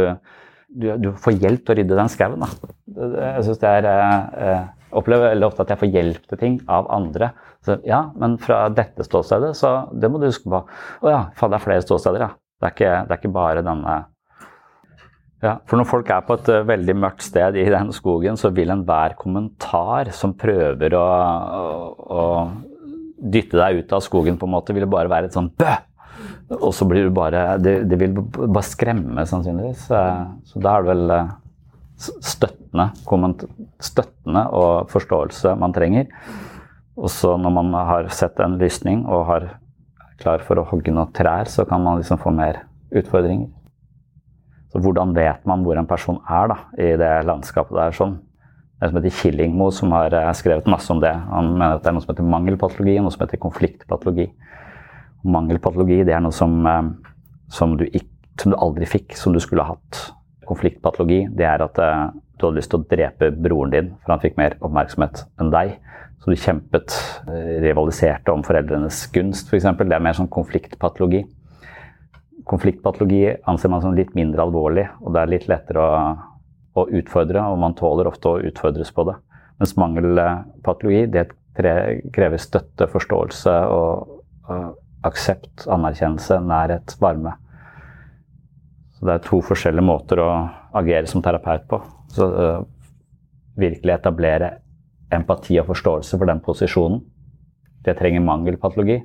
[0.68, 2.46] du, du får hjelp til å rydde den skauen.
[2.94, 4.64] Jeg syns det er eh,
[4.98, 7.32] opplever veldig ofte at jeg får hjelp til ting av andre.
[7.64, 10.64] Så, ja, men fra dette ståstedet, så det må du huske på.
[10.64, 12.32] Å ja, faen, det er flere ståsteder, ja.
[12.60, 13.94] Det er ikke, det er ikke bare denne
[15.44, 18.50] ja, For når folk er på et uh, veldig mørkt sted i den skogen, så
[18.54, 21.64] vil enhver kommentar som prøver å, å,
[22.16, 22.22] å
[23.18, 25.74] dytte deg ut av skogen, på en måte, vil bare være et sånn bø!
[26.54, 29.86] Og så blir du bare Det, det vil bare skremme, sannsynligvis.
[29.88, 31.32] Så da er det vel eh,
[31.98, 32.88] støttende,
[33.82, 36.10] støttende og forståelse man trenger.
[36.94, 39.48] Og så når man har sett en lysning og har
[40.20, 42.62] klar for å hogge noen trær, så kan man liksom få mer
[42.94, 43.50] utfordringer.
[44.74, 47.92] Så hvordan vet man hvor en person er da, i det landskapet der?
[47.94, 48.16] sånn?
[48.74, 51.12] Det er som heter Killingmo, som har eh, skrevet masse om det.
[51.30, 54.26] Han mener at det er noe som heter mangelpatologi og noe som heter konfliktpatologi.
[55.30, 56.88] Mangelpatologi det er noe som, eh,
[57.54, 58.10] som, du ikke,
[58.42, 60.00] som, du aldri fikk, som du skulle ha hatt.
[60.50, 62.02] Konfliktpatologi det er at eh,
[62.34, 65.78] du hadde lyst til å drepe broren din, for han fikk mer oppmerksomhet enn deg.
[66.24, 66.98] Så du kjempet,
[67.62, 69.70] rivaliserte om foreldrenes gunst f.eks.
[69.78, 71.22] Det er mer sånn konfliktpatologi.
[72.48, 76.00] Konfliktpatologi anser man som litt mindre alvorlig, og det er litt lettere å,
[76.80, 79.14] å utfordre, og man tåler ofte å utfordres på det.
[79.62, 87.34] Mens mangelpatologi det krever støtte, forståelse og og aksept, anerkjennelse, nærhet, varme.
[88.94, 90.28] Så det er to forskjellige måter å
[90.76, 91.80] agere som terapeut på.
[92.14, 92.62] Så øh,
[93.60, 94.54] virkelig etablere
[95.12, 97.02] empati og forståelse for den posisjonen.
[97.84, 99.02] Det trenger mangelpatologi.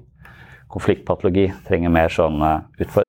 [0.72, 3.09] Konfliktpatologi trenger mer sånn uh, utfor...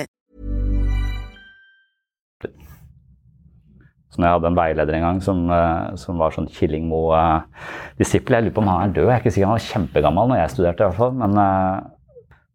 [4.21, 8.35] Som jeg hadde en veileder en gang som, eh, som var sånn Killingmo-disippel.
[8.35, 10.37] Jeg lurer på om han er død, jeg er ikke sikker, han var kjempegammel når
[10.37, 10.77] jeg studerte.
[10.77, 11.15] i hvert fall.
[11.17, 11.81] Men, eh,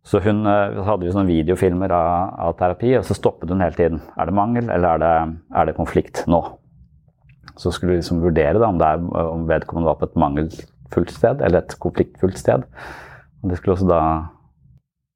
[0.07, 3.75] så hun eh, hadde jo sånne videofilmer av, av, terapi, og så stoppet hun hele
[3.75, 4.01] tiden.
[4.17, 6.41] Er det mangel, eller er det, er det konflikt nå?
[7.59, 11.43] Så skulle du liksom vurdere da, om, er, om vedkommende var på et mangelfullt sted
[11.43, 12.63] eller et konfliktfullt sted.
[13.43, 13.59] Og det
[13.91, 14.03] da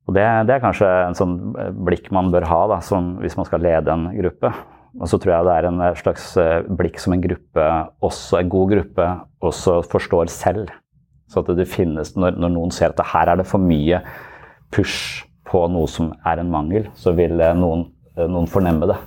[0.09, 1.55] og det, det, er kanskje en sånn
[1.87, 4.51] blikk man bør ha da, som, hvis man skal lede en gruppe.
[4.99, 6.27] Og så tror jeg det er en slags
[6.79, 7.67] blikk som en gruppe,
[8.03, 9.07] også en god gruppe,
[9.47, 10.73] også forstår selv.
[11.31, 14.01] Så at det finnes, når, når noen ser at her er det for mye
[14.75, 17.87] push på noe som er en mangel, så vil noen,
[18.19, 18.99] noen fornemme det.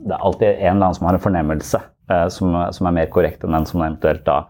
[0.00, 1.80] Det er alltid en eller annen som har en fornemmelse
[2.12, 4.42] eh, som, som, er mer korrekt enn den som eventuelt da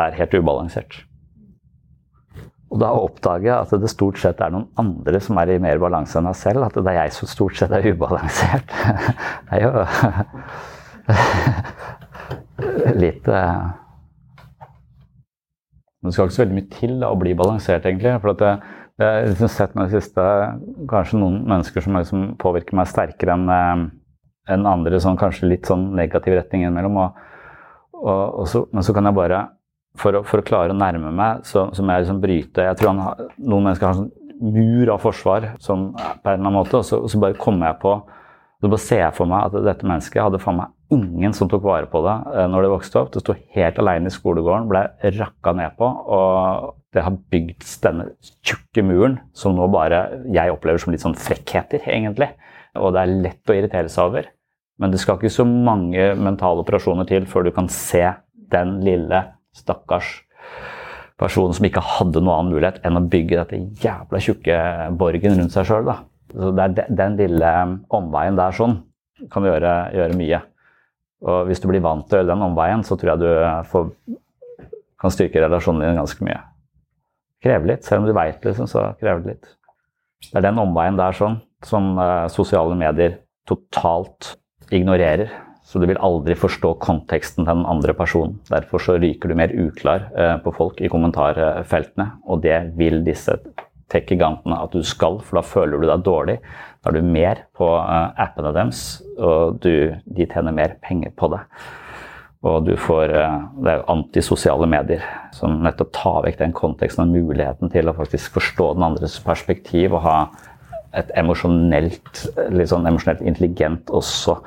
[0.00, 1.02] er helt ubalansert.
[2.70, 5.80] Og da oppdager jeg at det stort sett er noen andre som er i mer
[5.82, 6.62] balanse enn meg selv.
[6.68, 8.70] At det er jeg som stort sett er ubalansert.
[9.50, 9.70] Det er jo
[13.02, 13.72] litt uh...
[16.00, 18.14] Det skal ikke så veldig mye til da, å bli balansert, egentlig.
[18.22, 18.52] For det,
[19.00, 20.22] jeg har liksom sett med det siste
[20.88, 23.50] kanskje noen mennesker som liksom påvirker meg sterkere enn
[24.50, 26.96] en andre, sånn, kanskje litt sånn negativ retning innimellom.
[27.02, 27.26] Og,
[28.00, 29.42] og, og så, men så kan jeg bare
[29.98, 32.78] for å, for å, klare å nærme meg, så, så må jeg liksom bryte Jeg
[32.78, 36.56] tror han, noen mennesker har en sånn mur av forsvar som, på en eller annen
[36.56, 37.98] måte, og så, og så bare kommer jeg på
[38.60, 41.62] så bare ser jeg for meg at dette mennesket hadde faen meg ingen som tok
[41.64, 43.12] vare på det eh, når det vokste opp.
[43.14, 44.82] Det sto helt alene i skolegården, ble
[45.16, 45.88] rakka ned på.
[45.88, 48.10] Og det har bygd denne
[48.44, 50.02] tjukke muren som nå bare
[50.34, 52.32] jeg opplever som litt sånn frekkheter, egentlig.
[52.76, 54.28] Og det er lett å irritere seg over.
[54.80, 58.04] Men det skal ikke så mange mentale operasjoner til før du kan se
[58.52, 59.22] den lille
[59.56, 60.20] stakkars
[61.20, 64.60] personen som ikke hadde noen annen mulighet enn å bygge dette jævla tjukke
[65.00, 65.90] borgen rundt seg sjøl.
[66.30, 67.50] Den lille
[67.92, 68.78] omveien der sånn
[69.32, 70.40] kan gjøre, gjøre, mye.
[71.28, 73.90] Og hvis du blir vant til å gjøre den omveien, så tror jeg du får,
[75.02, 76.38] kan styrke relasjonen din ganske mye.
[77.44, 79.50] Krever litt, selv om du veit liksom, så krever det litt.
[80.30, 84.34] Det er den omveien der sånn som uh, sosiale medier totalt
[84.72, 85.32] ignorerer.
[85.70, 88.40] Så du vil aldri forstå konteksten til den andre personen.
[88.50, 93.36] Derfor så ryker du mer uklar uh, på folk i kommentarfeltene, og det vil disse
[93.90, 96.40] tech-gigantene at du skal, for da føler du deg dårlig.
[96.82, 98.82] Da er du mer på uh, appene deres,
[99.14, 101.44] og du, de tjener mer penger på det.
[102.50, 105.06] Og du får uh, Det er antisosiale medier
[105.36, 109.94] som nettopp tar vekk den konteksten og muligheten til å faktisk forstå den andres perspektiv
[109.94, 110.18] og ha
[110.98, 114.40] et emosjonelt, litt sånn emosjonelt intelligent også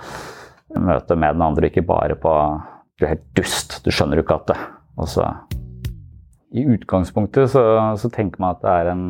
[0.80, 2.32] møte med den andre, ikke bare på
[3.00, 4.58] Du er helt dust, du skjønner jo ikke at det.
[5.02, 5.28] Og så
[6.54, 7.64] i utgangspunktet så,
[7.98, 9.06] så, tenker man at det er en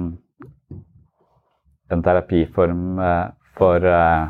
[1.94, 3.26] en terapiform eh,
[3.58, 4.30] for eh,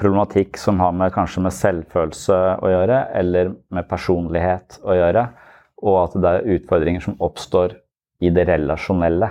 [0.00, 5.28] problematikk som har med, kanskje med selvfølelse å gjøre, eller med personlighet å gjøre.
[5.80, 7.72] og at det er utfordringer som oppstår
[8.20, 9.30] i det relasjonelle.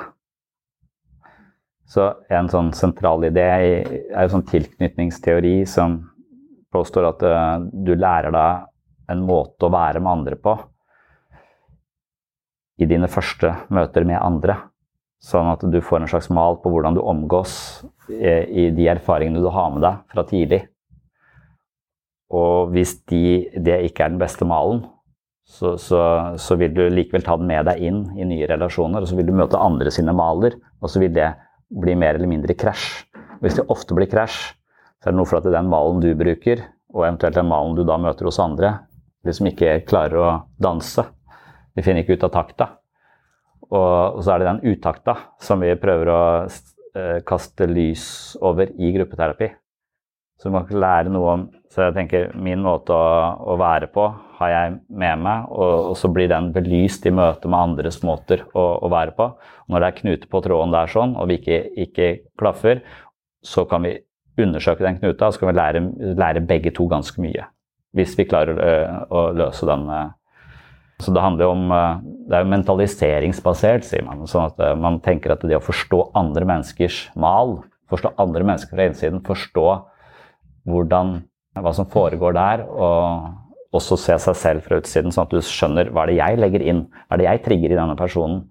[1.86, 6.00] Så en sånn sentral idé er jo sånn tilknytningsteori som
[6.74, 8.68] påstår at uh, du lærer deg
[9.10, 10.56] en måte å være med andre på
[12.80, 14.56] i dine første møter med andre.
[15.20, 17.54] Sånn at du får en slags mal på hvordan du omgås
[18.08, 20.62] i, i de erfaringene du har med deg fra tidlig.
[22.30, 24.86] Og hvis de, det ikke er den beste malen,
[25.50, 26.00] så, så,
[26.38, 29.02] så, vil du likevel ta den med deg inn i nye relasjoner.
[29.02, 31.32] Og så vil du møte andre sine maler, og så vil det
[31.74, 33.02] bli mer eller mindre krasj.
[33.42, 34.54] Hvis det ofte blir krasj,
[35.00, 37.86] så er det noe for at den malen du bruker, og eventuelt den malen du
[37.88, 38.74] da møter hos andre,
[39.28, 40.30] liksom ikke klarer å
[40.62, 41.06] danse.
[41.76, 42.68] De finner ikke ut av takta.
[43.70, 48.06] Og, så er det den utakta som vi prøver å eh, kaste lys
[48.42, 49.52] over i gruppeterapi.
[50.40, 53.10] Så man kan lære noe om Så jeg tenker min måte å,
[53.54, 54.08] å være på
[54.40, 58.42] har jeg med meg, og, og, så blir den belyst i møte med andres måter
[58.58, 59.28] å, å være på.
[59.70, 62.08] Når det er knute på tråden der sånn, og vi ikke, ikke
[62.40, 62.82] klaffer,
[63.46, 64.00] så kan vi
[64.46, 65.82] undersøke den knuta, så kan vi lære,
[66.20, 67.48] lære begge to ganske mye.
[67.98, 68.72] Hvis vi klarer å,
[69.10, 69.88] å løse den.
[71.00, 74.26] Så det handler jo om Det er jo mentaliseringsbasert, sier man.
[74.30, 78.90] Sånn at man tenker at det å forstå andre menneskers mal, forstå andre mennesker fra
[78.90, 79.68] innsiden, forstå
[80.70, 81.16] hvordan,
[81.58, 85.92] hva som foregår der, og også se seg selv fra utsiden, sånn at du skjønner
[85.94, 88.42] hva er det jeg legger inn, hva er det jeg trigger i denne personen.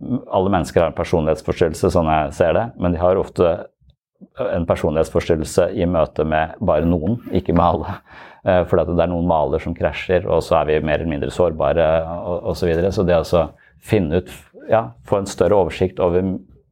[0.00, 3.50] Alle mennesker har en personlighetsforstyrrelse, sånn jeg ser det, men de har ofte
[4.40, 7.96] en personlighetsforstyrrelse i møte med bare noen, ikke med alle.
[8.68, 11.86] For det er noen maler som krasjer, og så er vi mer eller mindre sårbare
[12.40, 12.62] osv.
[12.62, 12.92] Så, videre.
[12.92, 13.42] så det å
[13.84, 14.32] finne ut,
[14.70, 16.24] ja, få en større oversikt over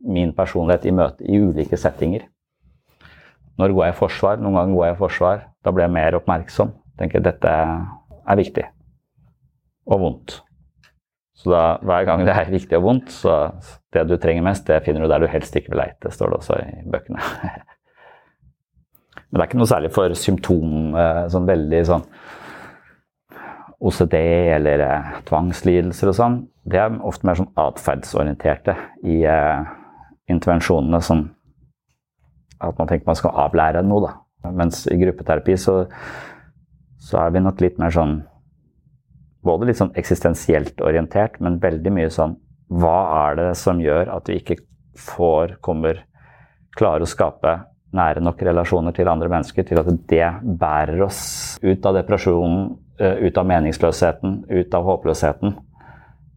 [0.09, 2.25] min personlighet i møte i ulike settinger
[3.59, 4.39] når går jeg i forsvar?
[4.39, 5.41] Noen ganger går jeg i forsvar.
[5.67, 6.71] Da blir jeg mer oppmerksom.
[6.99, 8.67] Tenker dette er viktig.
[9.91, 10.37] Og vondt.
[11.39, 13.53] Så da, hver gang det er viktig og vondt, så
[13.95, 16.39] det du trenger mest, det finner du der du helst ikke vil leite, står det
[16.41, 17.23] også i bøkene.
[19.29, 22.07] Men det er ikke noe særlig for symptom, eh, sånn veldig sånn
[23.79, 24.17] OCD
[24.57, 26.39] eller eh, tvangslidelser og sånn.
[26.69, 28.75] Det er ofte mer sånn atferdsorienterte
[29.07, 29.69] i eh,
[30.33, 31.29] intervensjonene som
[32.59, 34.09] at man tenker man skal avlære noe.
[34.09, 34.51] Da.
[34.59, 35.77] Mens i gruppeterapi så,
[36.99, 38.19] så er vi nok litt mer sånn
[39.47, 42.37] Både litt sånn eksistensielt orientert, men veldig mye sånn
[42.69, 44.59] Hva er det som gjør at vi ikke
[44.99, 46.03] får, kommer,
[46.77, 47.55] klarer å skape
[47.97, 50.27] nære nok relasjoner til andre mennesker til at det
[50.61, 51.23] bærer oss
[51.63, 55.55] ut av depresjonen, eh, ut av meningsløsheten, ut av håpløsheten.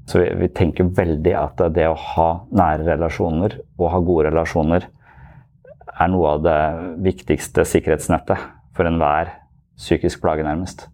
[0.07, 4.87] Så vi, vi tenker veldig at det å ha nære relasjoner og ha gode relasjoner
[5.91, 6.61] er noe av det
[7.11, 9.35] viktigste sikkerhetsnettet for enhver
[9.77, 10.87] psykisk plage, nærmest.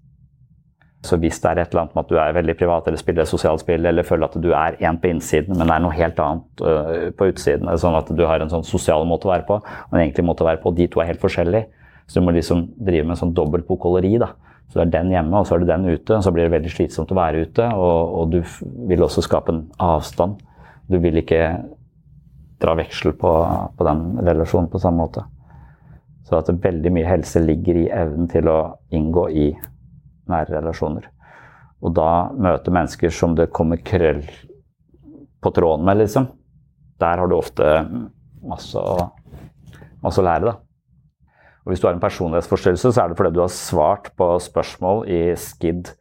[1.07, 3.27] Så hvis det er et eller annet med at du er veldig privat eller spiller
[3.29, 6.19] sosialt spill, eller føler at du er én på innsiden, men det er noe helt
[6.23, 9.61] annet uh, på utsiden, sånn at du har en sånn sosial måte å være på,
[9.61, 12.35] og en egentlig måte å være på, de to er helt forskjellige, så du må
[12.35, 14.13] liksom drive med en sånn dobbeltpokoleri.
[14.21, 14.33] da.
[14.67, 16.15] Så det er den hjemme, og så er det den ute.
[16.15, 18.41] og Så blir det veldig slitsomt å være ute, og, og du
[18.89, 20.39] vil også skape en avstand.
[20.87, 21.41] Du vil ikke
[22.63, 23.31] dra veksel på,
[23.77, 25.23] på, den relasjonen på samme måte.
[26.27, 28.59] Så at veldig mye helse ligger i evnen til å
[28.91, 29.47] inngå i
[30.31, 31.07] nære relasjoner.
[31.83, 34.23] Og da møte mennesker som det kommer krøll
[35.43, 36.29] på tråden med, liksom.
[36.97, 37.65] Der har du ofte
[38.47, 39.11] masse å,
[40.01, 40.55] masse å lære, da.
[41.67, 45.03] Og hvis du har en personlighetsforstyrrelse, så er det fordi du har svart på spørsmål
[45.11, 45.91] i SKID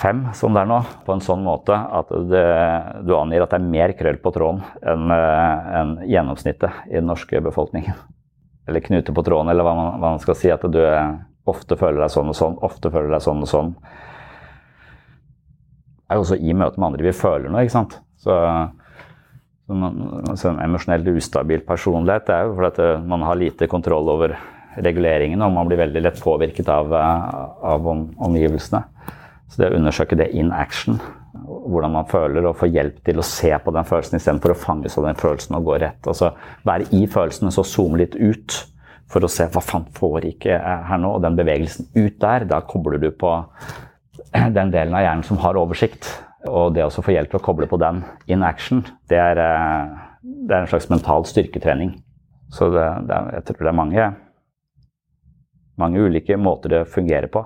[0.00, 2.44] fem, som det er nå, på en sånn måte at det,
[3.08, 7.08] du angir at det er mer krøll på tråden enn eh, en gjennomsnittet i den
[7.08, 7.96] norske befolkningen.
[8.68, 10.50] Eller knute på tråden, eller hva man, hva man, skal si.
[10.52, 10.80] At du
[11.50, 13.70] ofte føler deg sånn og sånn, ofte føler deg sånn og sånn.
[16.06, 17.96] Det er jo også i møte med andre vi føler noe, ikke sant.
[18.22, 18.34] Så,
[19.66, 19.96] så man,
[20.38, 24.36] så en emosjonelt ustabil personlighet det er jo fordi at man har lite kontroll over
[24.76, 28.82] reguleringene, og man blir veldig lett påvirket av, av om, omgivelsene.
[29.48, 30.98] Så det å undersøke det in action,
[31.46, 34.96] hvordan man føler, og få hjelp til å se på den følelsen istedenfor å fanges
[34.98, 36.00] av den følelsen og gå rett.
[36.06, 36.32] Altså
[36.66, 38.58] være i følelsen, så zoome litt ut
[39.10, 41.16] for å se hva faen foregikk her nå.
[41.16, 43.32] Og den bevegelsen ut der, da kobler du på
[44.56, 46.08] den delen av hjernen som har oversikt.
[46.46, 49.96] Og det å få hjelp til å koble på den in action, det er, eh,
[50.22, 51.96] det er en slags mental styrketrening.
[52.54, 54.06] Så det, det jeg tror det er mange,
[55.82, 57.42] mange ulike måter det fungerer på.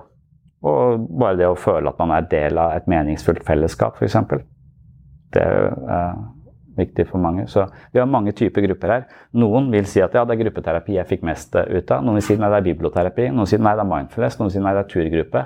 [0.61, 4.19] Og bare det å føle at man er del av et meningsfullt fellesskap, f.eks.
[5.33, 5.47] Det
[6.77, 7.47] viktig for mange.
[7.51, 9.03] Så vi har mange typer grupper her.
[9.37, 12.05] Noen vil si at ja, det er gruppeterapi jeg fikk mest ut av.
[12.05, 13.27] Noen vil si nei, det er biblioterapi.
[13.35, 14.39] Noen sier nei, det er mindfulness.
[14.39, 15.45] Noen sier nei, det er turgruppe.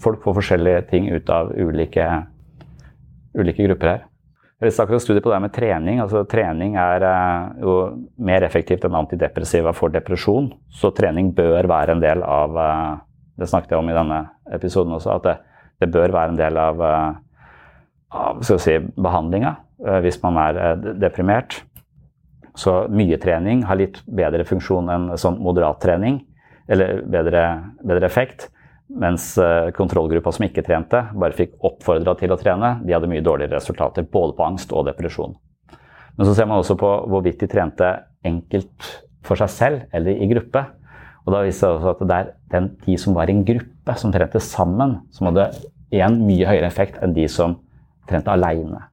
[0.00, 2.06] folk får forskjellige ting ut av ulike,
[3.36, 4.06] ulike grupper her.
[4.60, 6.00] Jeg snakket om studie på det med trening.
[6.00, 7.76] altså Trening er eh, jo
[8.16, 10.50] mer effektivt enn antidepressiva for depresjon.
[10.68, 12.98] Så trening bør være en del av eh,
[13.40, 14.18] Det snakket jeg om i denne
[14.52, 15.16] episoden også.
[15.16, 15.36] At det,
[15.80, 17.14] det bør være en del av, eh,
[18.20, 21.62] av si, behandlinga hvis man er deprimert.
[22.58, 26.18] Så mye trening har litt bedre funksjon enn sånn moderat trening.
[26.70, 27.44] Eller bedre,
[27.80, 28.50] bedre effekt.
[28.90, 33.22] Mens eh, kontrollgruppa som ikke trente, bare fikk oppfordra til å trene, de hadde mye
[33.22, 35.36] dårligere resultater både på angst og depresjon.
[36.16, 37.90] Men så ser man også på hvorvidt de trente
[38.26, 38.88] enkelt
[39.24, 40.64] for seg selv eller i gruppe.
[41.22, 43.96] Og da viser det seg at det er den, de som var i en gruppe,
[44.00, 45.50] som trente sammen, som hadde
[45.94, 47.60] igjen mye høyere effekt enn de som
[48.10, 48.88] trente aleine.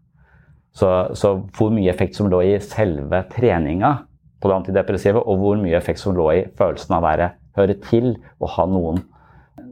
[0.78, 3.94] Så, så, hvor mye effekt som lå i selve treninga
[4.38, 7.78] på det antidepressive, og hvor mye effekt som lå i følelsen av å være, høre
[7.82, 9.02] til og ha noen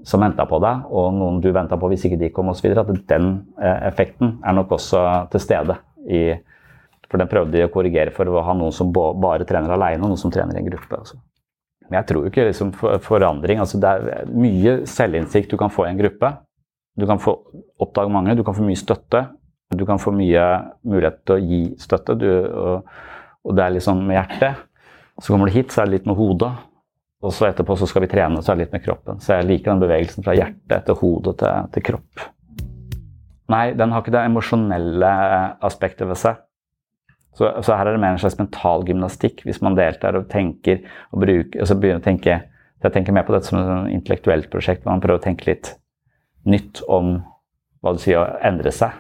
[0.06, 2.72] som venta på deg, og noen du venta på hvis ikke de kom osv.
[2.74, 3.30] At den
[3.62, 5.04] eh, effekten er nok også
[5.34, 5.78] til stede.
[6.06, 6.24] I,
[7.10, 10.14] for den prøvde de å korrigere for å ha noen som bare trener alene, og
[10.14, 11.02] noen som trener i en gruppe.
[11.02, 11.22] Også.
[11.86, 12.74] Men jeg tror ikke liksom,
[13.06, 16.34] forandring altså, Det er mye selvinnsikt du kan få i en gruppe.
[16.98, 17.38] Du kan få
[17.82, 19.28] oppdage mange, du kan få mye støtte.
[19.74, 20.44] Du kan få mye
[20.86, 22.16] mulighet til å gi støtte.
[22.22, 22.86] Du, og,
[23.46, 24.62] og det er litt sånn med hjertet.
[25.18, 26.52] Så kommer du hit, så er det litt med hodet.
[27.26, 29.22] Og så etterpå så skal vi trene, så er det litt med kroppen.
[29.24, 32.26] Så jeg liker den bevegelsen fra hjertet til hodet til, til kropp.
[33.54, 35.12] Nei, den har ikke det emosjonelle
[35.66, 36.42] aspektet ved seg.
[37.36, 40.86] Så, så, her er det mer en slags mental gymnastikk hvis man deltar og tenker
[41.12, 42.44] og bruker og så begynner å tenke,
[42.86, 45.72] Jeg tenker mer på dette som et intellektuelt prosjekt hvor man prøver å tenke litt
[46.46, 47.16] nytt om
[47.82, 48.94] hva det sier å endre seg.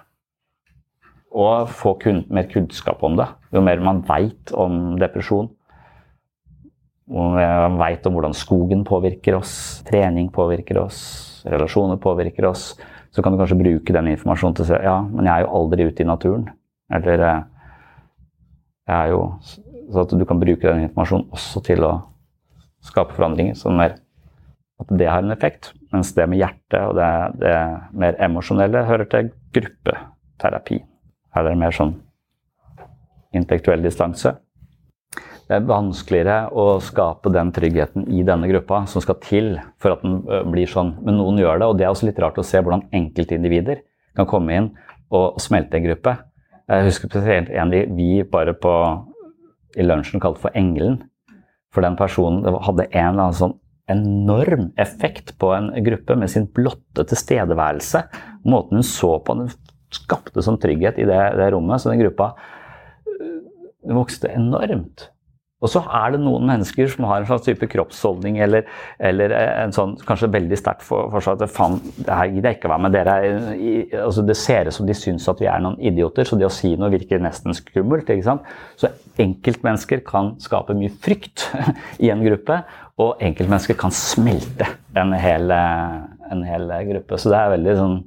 [1.36, 3.28] Og få kun, mer kunnskap om det.
[3.52, 5.50] Jo mer man veit om depresjon,
[7.12, 11.00] jo mer man veit om hvordan skogen påvirker oss, trening påvirker oss,
[11.46, 12.72] relasjoner påvirker oss.
[13.12, 15.52] Så kan du kanskje bruke den informasjonen til å si ja, men jeg er jo
[15.60, 16.48] aldri ute i naturen.
[16.96, 17.44] Eller eh,
[18.86, 19.22] jeg er jo
[19.86, 21.92] Så at du kan bruke den informasjonen også til å
[22.82, 23.54] skape forandringer.
[23.54, 24.00] Sånn mer
[24.82, 25.74] at det har en effekt.
[25.94, 27.12] Mens det med hjertet og det,
[27.44, 27.54] det
[27.94, 30.82] mer emosjonelle hører til gruppeterapi.
[31.36, 31.98] Her er det mer sånn
[33.36, 34.38] intellektuell distanse
[35.46, 40.06] det er vanskeligere å skape den tryggheten i denne gruppa som skal til for at
[40.06, 40.96] den blir sånn.
[41.06, 43.84] Men noen gjør det, og det er også litt rart å se hvordan enkeltindivider
[44.18, 44.72] kan komme inn
[45.14, 46.16] og smelte en gruppe.
[46.66, 48.74] Jeg husker spesielt en vi bare på,
[49.78, 51.04] i lunsjen kalte for Engelen.
[51.76, 53.58] For den personen hadde en eller annen sånn
[53.92, 58.02] enorm effekt på en gruppe med sin blotte tilstedeværelse.
[58.50, 59.54] Måten hun så på den
[59.94, 61.82] skapte sånn trygghet i det, det rommet.
[61.82, 62.34] Så den gruppa
[63.86, 65.10] vokste enormt.
[65.64, 68.68] Og så er det noen mennesker som har en slags type kroppsholdning eller,
[69.00, 72.74] eller en sånn kanskje veldig sterkt for, for at det her gidder jeg ikke å
[72.74, 72.94] være med.
[72.94, 76.46] Dere altså Det ser ut som de syns at vi er noen idioter, så det
[76.50, 78.12] å si noe virker nesten skummelt.
[78.12, 78.46] ikke sant?
[78.78, 81.48] Så enkeltmennesker kan skape mye frykt
[82.04, 82.60] i en gruppe,
[83.02, 84.68] og enkeltmennesker kan smelte
[85.00, 87.18] en hel, en hel gruppe.
[87.18, 87.98] Så det er veldig sånn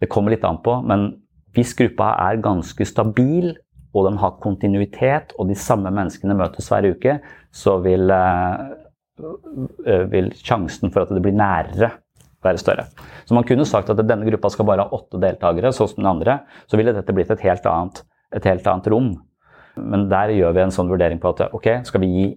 [0.00, 1.10] Det kommer litt an på, men
[1.56, 3.52] hvis gruppa er ganske stabil
[3.90, 7.16] og de har kontinuitet, og de samme menneskene møtes hver uke,
[7.50, 11.90] så vil, uh, vil sjansen for at det blir nærere,
[12.40, 12.86] være større.
[13.28, 16.12] Så man kunne sagt at denne gruppa skal bare ha åtte deltakere, sånn som den
[16.12, 16.38] andre.
[16.70, 18.00] Så ville dette blitt et helt annet,
[18.32, 19.10] et helt annet rom.
[19.76, 22.30] Men der gjør vi en sånn vurdering på at ok, skal vi gi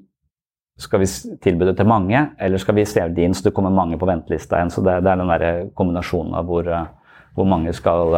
[0.81, 1.05] skal vi
[1.37, 4.07] tilby det til mange, eller skal vi se det inn så det kommer mange på
[4.09, 4.71] ventelista igjen?
[4.73, 6.65] Så det, det er den der kombinasjonen av hvor,
[7.33, 8.13] hvor mange skal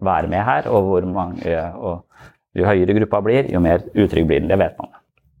[0.00, 2.06] være med her, og hvor mange og
[2.56, 4.50] jo høyere gruppa blir, jo mer utrygg blir den.
[4.52, 4.92] Det vet man.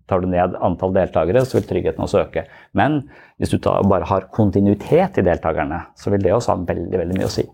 [0.08, 2.46] Tar du ned antall deltakere, så vil tryggheten også øke.
[2.76, 3.02] Men
[3.40, 7.18] hvis du tar, bare har kontinuitet i deltakerne, så vil det også ha veldig, veldig
[7.18, 7.46] mye å si.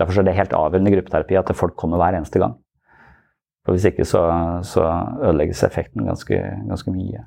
[0.00, 2.56] Derfor er det helt avgjørende i gruppeterapi at folk kommer hver eneste gang.
[3.66, 4.24] For Hvis ikke så,
[4.64, 4.86] så
[5.20, 7.26] ødelegges effekten ganske, ganske mye.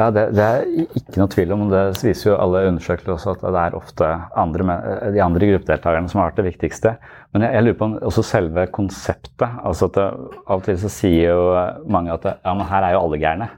[0.00, 1.66] Ja, det, det, er ikke noe tvil om.
[1.68, 4.06] Det viser jo alle undersøkelser også at det er ofte
[4.40, 4.76] andre,
[5.12, 6.94] de andre gruppedeltakerne som har vært det viktigste.
[7.34, 9.48] Men jeg, jeg lurer på om også selve konseptet.
[9.60, 10.06] altså at det,
[10.46, 11.42] Av og til så sier jo
[11.92, 13.50] mange at det, ja, men her er jo alle gærne.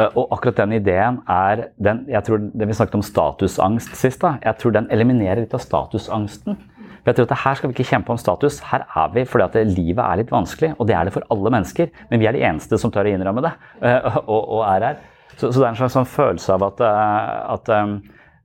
[0.00, 4.22] Eh, og akkurat den ideen er den, jeg tror, det Vi snakket om statusangst sist.
[4.22, 6.56] da, Jeg tror den eliminerer litt av statusangsten.
[7.02, 8.60] For jeg tror at Her skal vi ikke kjempe om status.
[8.72, 10.74] Her er vi fordi at livet er litt vanskelig.
[10.78, 11.92] Og det er det for alle mennesker.
[12.08, 13.52] Men vi er de eneste som tør å innrømme det.
[13.82, 15.02] Eh, og, og er her.
[15.36, 17.94] Så, så, det er en slags sånn følelse av at, eh, at um,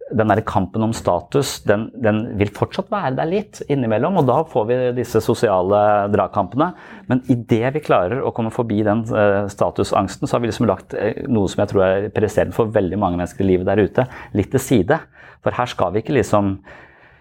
[0.07, 4.21] den der kampen om status, den, den, vil fortsatt være der litt innimellom.
[4.21, 5.81] Og da får vi disse sosiale
[6.13, 6.69] dragkampene.
[7.11, 10.95] Men idet vi klarer å komme forbi den uh, statusangsten, så har vi liksom lagt
[11.27, 14.07] noe som jeg tror er presserende for veldig mange mennesker i livet der ute,
[14.37, 15.01] litt til side.
[15.43, 16.57] For her skal vi ikke liksom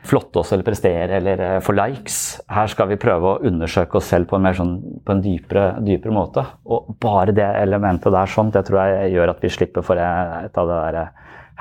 [0.07, 2.19] flotte oss eller prestere eller uh, få likes.
[2.53, 6.15] Her skal vi prøve å undersøke oss selv på en, sånn, på en dypere, dypere,
[6.15, 6.45] måte.
[6.65, 10.63] Og bare det elementet der sånn, det tror jeg gjør at vi slipper for et
[10.63, 11.11] av det der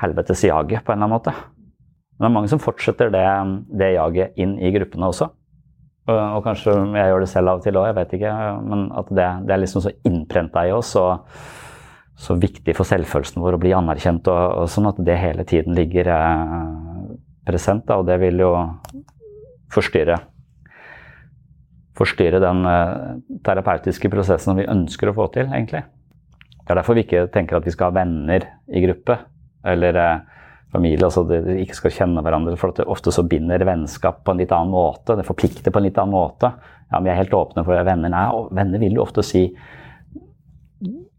[0.02, 1.34] helvetes jaget på en eller annen måte.
[2.16, 3.26] Men det er mange som fortsetter det,
[3.76, 5.28] det jaget inn i gruppene også.
[6.06, 8.34] Og, og, kanskje jeg gjør det selv av og til òg, jeg vet ikke.
[8.70, 11.26] Men at det, det er liksom så innprenta i oss og
[12.16, 15.76] så viktig for selvfølelsen vår å bli anerkjent og, og sånn at det hele tiden
[15.76, 16.94] ligger eh,
[17.46, 17.86] present.
[17.88, 18.54] Da, og det vil jo
[19.72, 20.18] forstyrre
[21.96, 23.04] forstyrre den eh,
[23.46, 25.84] terapeutiske prosessen vi ønsker å få til, egentlig.
[26.60, 29.18] Det er derfor vi ikke tenker at vi skal ha venner i gruppe
[29.66, 30.16] eller eh,
[30.74, 31.06] familie.
[31.06, 32.56] altså De ikke skal kjenne hverandre.
[32.60, 35.16] for at Ofte så binder vennskap på en litt annen måte.
[35.16, 36.52] Det forplikter på en litt annen måte.
[36.90, 38.12] Ja, Vi er helt åpne for venner.
[38.12, 39.48] Nei, venner vil jo ofte si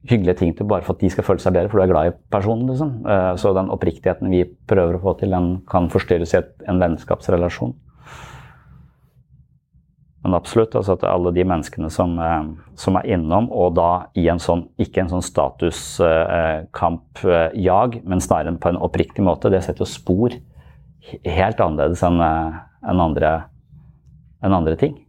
[0.08, 2.06] hyggelige ting til bare for at de skal føle seg bedre, for du er glad
[2.10, 2.68] i personen.
[2.70, 2.90] liksom.
[3.08, 6.36] Eh, så den oppriktigheten vi prøver å få til, den kan forstyrres i
[6.68, 7.74] en vennskapsrelasjon.
[10.24, 12.44] Men absolutt, altså at alle de menneskene som, eh,
[12.76, 18.58] som, er innom, og da i en sånn, ikke en sånn statuskampjag, eh, men snarere
[18.60, 20.30] på en oppriktig måte, det setter jo spor
[21.24, 23.44] helt annerledes enn en andre,
[24.44, 25.07] en andre, ting.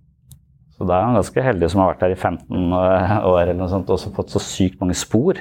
[0.79, 3.71] Så da er han ganske heldig som har vært her i 15 år eller noe
[3.71, 5.41] sånt, og også fått så sykt mange spor.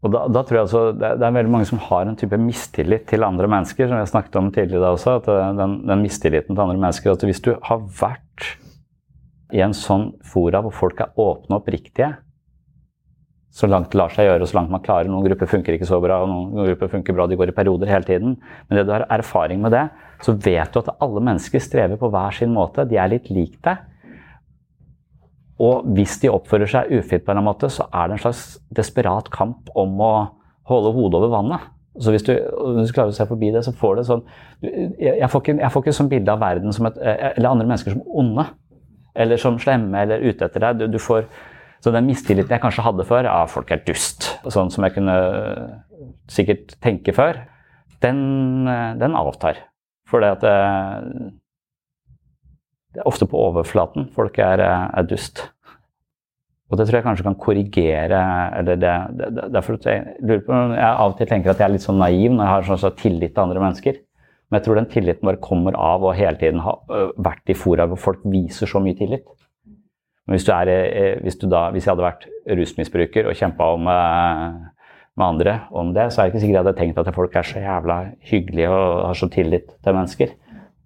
[0.00, 3.04] Og da, da, tror jeg altså, det, er veldig mange som har en type mistillit
[3.10, 5.18] til andre mennesker, som jeg snakket om tidligere også.
[5.18, 5.28] at
[5.58, 8.54] den, den, mistilliten til andre mennesker, at Hvis du har vært
[9.52, 12.14] i en sånn fora hvor folk er åpne og oppriktige,
[13.50, 15.88] så langt det lar seg gjøre og så langt man klarer Noen grupper funker ikke
[15.88, 18.36] så bra, og noen grupper funker bra, de går i perioder hele tiden.
[18.68, 19.88] Men det du har erfaring med det,
[20.22, 22.86] så vet du at alle mennesker strever på hver sin måte.
[22.86, 23.82] De er litt lik deg.
[25.60, 28.44] Og hvis de oppfører seg ufint på en måte, så er det en slags
[28.76, 30.14] desperat kamp om å
[30.70, 31.68] holde hodet over vannet.
[32.00, 34.20] Så hvis du, hvis du klarer å se forbi det, så får du sånn
[34.62, 37.00] Jeg får ikke, jeg får ikke sånn bilde av verden et,
[37.34, 38.46] eller andre mennesker som onde.
[39.20, 40.80] Eller som slemme eller ute etter deg.
[40.80, 41.26] Du, du får,
[41.80, 45.16] så den mistilliten jeg kanskje hadde før, ja, folk er dust, sånn som jeg kunne
[46.30, 47.40] sikkert tenke før,
[48.04, 48.68] den,
[49.00, 49.62] den avtar.
[50.08, 51.30] For det at det,
[52.94, 55.44] det er ofte på overflaten folk er, er, dust.
[56.70, 58.20] Og det tror jeg kanskje kan korrigere
[58.58, 61.74] eller det, det, Derfor jeg, lurer på, jeg av og til tenker at jeg er
[61.74, 64.00] litt sånn naiv når jeg har sånn, så tillit til andre mennesker.
[64.50, 66.76] Men jeg tror den tilliten bare kommer av å hele tiden ha
[67.22, 69.26] vært i fora hvor folk viser så mye tillit.
[70.30, 73.88] Men hvis, er, hvis, du da, hvis jeg hadde vært rusmisbruker og kjempa om
[75.18, 77.48] med andre om det, så er det ikke sikkert jeg hadde tenkt at folk er
[77.48, 77.96] så jævla
[78.30, 80.36] hyggelige og har så tillit til mennesker.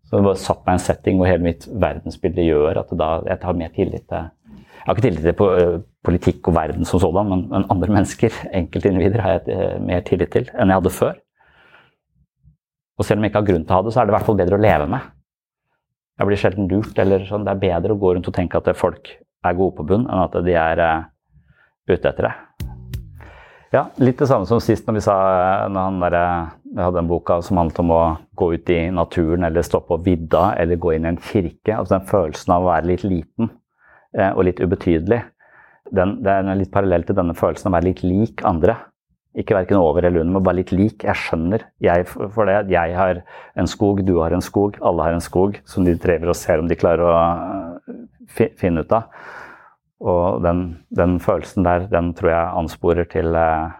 [0.04, 3.10] Så det bare satt meg i en setting hvor hele mitt verdensbilde gjør at da,
[3.28, 7.00] jeg tar mer tillit til Jeg har ikke tillit til uh, politikk og verden som
[7.00, 11.20] sådan, men, men andre mennesker, enkeltindivider, har jeg mer tillit til enn jeg hadde før.
[12.98, 14.16] Og selv om jeg ikke har grunn til å ha det, så er det i
[14.18, 15.12] hvert fall bedre å leve med.
[16.20, 16.98] Jeg blir sjelden lurt.
[16.98, 19.08] eller sånn, Det er bedre å gå rundt og tenke at folk
[19.44, 21.06] er gode på bunn, enn at de er uh,
[21.90, 22.34] ute etter det.
[23.74, 25.14] Ja, litt det samme som sist når vi sa
[25.72, 26.16] når han der,
[26.74, 28.02] jeg hadde en boka som handlet om å
[28.38, 31.74] gå ut i naturen eller stå på vidda eller gå inn i en kirke.
[31.74, 33.50] altså Den følelsen av å være litt liten
[34.14, 35.20] eh, og litt ubetydelig.
[35.94, 38.76] Den, det er litt parallell til denne følelsen av å være litt lik andre.
[39.38, 41.02] Ikke verken over eller under, men bare litt lik.
[41.02, 42.60] Jeg skjønner jeg, for det.
[42.70, 43.24] Jeg har
[43.58, 46.62] en skog, du har en skog, alle har en skog som de driver og ser
[46.62, 47.73] om de klarer å eh,
[48.58, 49.08] finne ut av.
[50.04, 53.72] Og den, den følelsen der, den tror jeg ansporer til eh,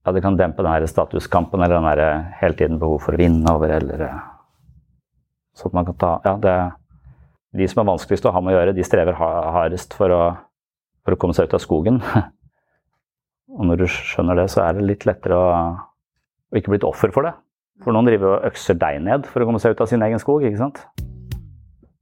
[0.00, 3.20] ja, det kan dempe den statuskampen eller den der eh, hele tiden behov for å
[3.20, 4.28] vinne over eller sånn
[5.60, 6.56] Så at man kan ta Ja, det
[7.60, 10.22] De som er vanskeligst å ha med å gjøre, de strever hardest for å,
[11.04, 11.98] for å komme seg ut av skogen.
[13.58, 16.86] Og når du skjønner det, så er det litt lettere å, å ikke bli et
[16.86, 17.34] offer for det.
[17.82, 20.22] For noen driver og økser deg ned for å komme seg ut av sin egen
[20.22, 20.84] skog, ikke sant.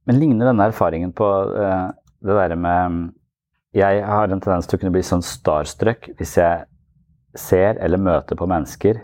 [0.09, 1.91] Men ligner denne erfaringen på uh,
[2.25, 3.11] det derre med
[3.77, 6.65] Jeg har en tendens til å kunne bli sånn starstruck hvis jeg
[7.37, 9.03] ser eller møter på mennesker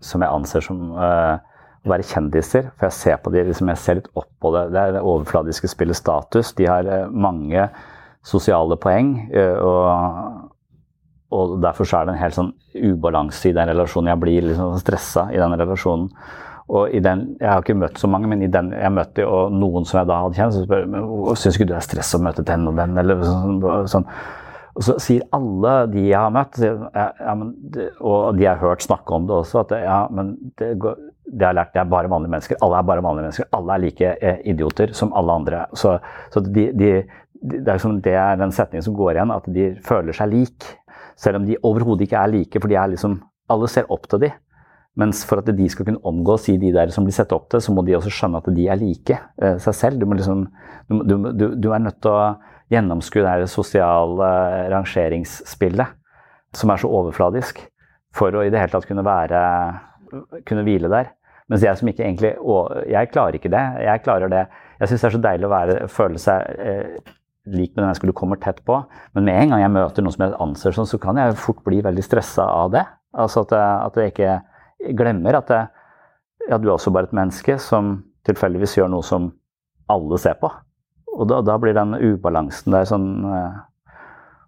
[0.00, 1.36] som jeg anser som uh,
[1.84, 2.70] å være kjendiser.
[2.78, 4.64] For jeg ser på de, liksom, jeg ser litt opp på det.
[4.72, 6.54] Det er det overfladiske spillet status.
[6.56, 7.68] De har uh, mange
[8.24, 9.12] sosiale poeng.
[9.62, 10.48] Og,
[11.32, 14.10] og, derfor er det en helt sånn ubalanse i den relasjonen.
[14.14, 16.10] Jeg blir liksom stressa i den relasjonen.
[16.68, 19.54] Og i den, Jeg har ikke møtt så mange, men i den jeg møtte og
[19.56, 22.14] noen som jeg da hadde kjent, så spør jeg syns ikke du det er stress
[22.18, 22.98] å møte den og den.
[22.98, 24.08] eller sånn, sånn.
[24.78, 27.54] Og så sier alle de jeg har møtt, ja, men,
[27.98, 31.00] og de jeg har hørt snakke om det også, at ja, men det går,
[31.32, 32.60] det har lært, det er bare vanlige mennesker.
[32.62, 33.48] Alle er bare vanlige mennesker.
[33.58, 35.64] Alle er like eh, idioter som alle andre.
[35.76, 35.96] Så,
[36.30, 36.92] så de, de, de,
[37.58, 40.68] det, er liksom, det er den setningen som går igjen, at de føler seg lik.
[41.18, 44.20] Selv om de overhodet ikke er like, for de er liksom Alle ser opp til
[44.20, 44.28] de.
[44.98, 47.46] Mens for at de skal kunne omgå å si de der som blir sett opp
[47.52, 50.00] til, så må de også skjønne at de er like eh, seg selv.
[50.02, 50.46] Du, liksom,
[50.90, 52.32] du, du, du er nødt til å
[52.72, 54.30] gjennomskue det sosiale
[54.74, 55.94] rangeringsspillet
[56.56, 57.60] som er så overfladisk,
[58.16, 59.40] for å i det hele tatt kunne være
[60.48, 61.12] kunne hvile der.
[61.48, 62.34] Mens jeg som ikke egentlig
[62.88, 63.64] Jeg klarer ikke det.
[63.84, 64.44] Jeg klarer det.
[64.80, 67.14] Jeg syns det er så deilig å være, føle seg eh,
[67.48, 68.82] lik med den mennesket du kommer tett på.
[69.16, 71.62] Men med en gang jeg møter noen som jeg anser sånn, så kan jeg fort
[71.64, 72.84] bli veldig stressa av det.
[73.16, 74.34] Altså at, at jeg ikke
[74.98, 75.62] glemmer at det,
[76.48, 77.96] ja, du er også bare et menneske som
[78.28, 79.30] tilfeldigvis gjør noe som
[79.90, 80.50] alle ser på.
[81.18, 83.56] Og da, da blir den ubalansen der sånn eh,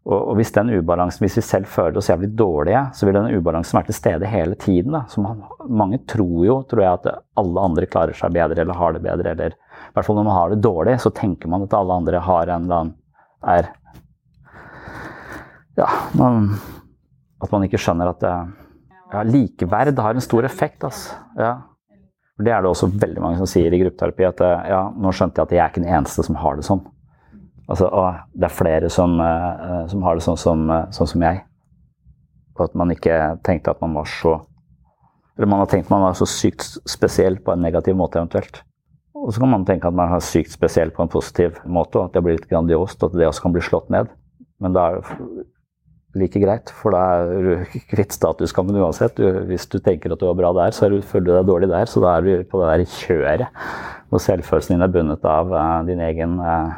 [0.00, 3.34] og, og, hvis den ubalansen, hvis vi selv føler oss jævlig dårlige, så vil den
[3.36, 4.94] ubalansen være til stede hele tiden.
[4.96, 5.02] Da.
[5.12, 8.96] Så man, mange tror jo, tror jeg, at alle andre klarer seg bedre eller har
[8.96, 9.34] det bedre.
[9.34, 12.24] Eller i hvert fall når man har det dårlig, så tenker man at alle andre
[12.24, 12.96] har en eller annen
[13.50, 13.70] er
[15.78, 15.86] Ja,
[16.18, 16.50] man,
[17.40, 18.34] at man ikke skjønner at det,
[19.10, 20.84] ja, likeverd har en stor effekt.
[20.86, 21.18] Altså.
[21.38, 21.56] Ja.
[22.40, 24.40] Det er det også veldig mange som sier i gruppeterapi, at
[24.70, 26.80] ja, nå skjønte jeg at jeg er ikke den eneste som har det sånn.
[27.70, 27.86] Altså,
[28.34, 31.44] det er flere som, uh, som har det sånn som, uh, sånn som, jeg.
[32.56, 34.40] Og at man ikke tenkte at man var så
[35.38, 38.58] Eller man har tenkt man var så sykt spesiell på en negativ måte, eventuelt.
[39.16, 42.10] Og så kan man tenke at man er sykt spesiell på en positiv måte, og
[42.10, 44.10] at det blir litt grandiost, og at det også kan bli slått ned.
[44.60, 44.84] Men da
[46.18, 49.16] like greit, for da er du kvitt statuskampen uansett.
[49.18, 51.90] Du, hvis du tenker at du var bra der, så føler du deg dårlig der.
[51.90, 53.48] Så da er du på det der kjøret
[54.10, 56.72] hvor selvfølelsen din er bundet av uh, din egen uh,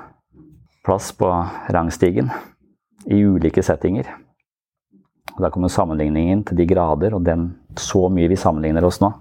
[0.84, 1.30] plass på
[1.72, 2.28] rangstigen
[3.08, 4.10] i ulike settinger.
[5.40, 7.48] Da kommer sammenligningen til de grader, og den,
[7.80, 9.14] så mye vi sammenligner oss nå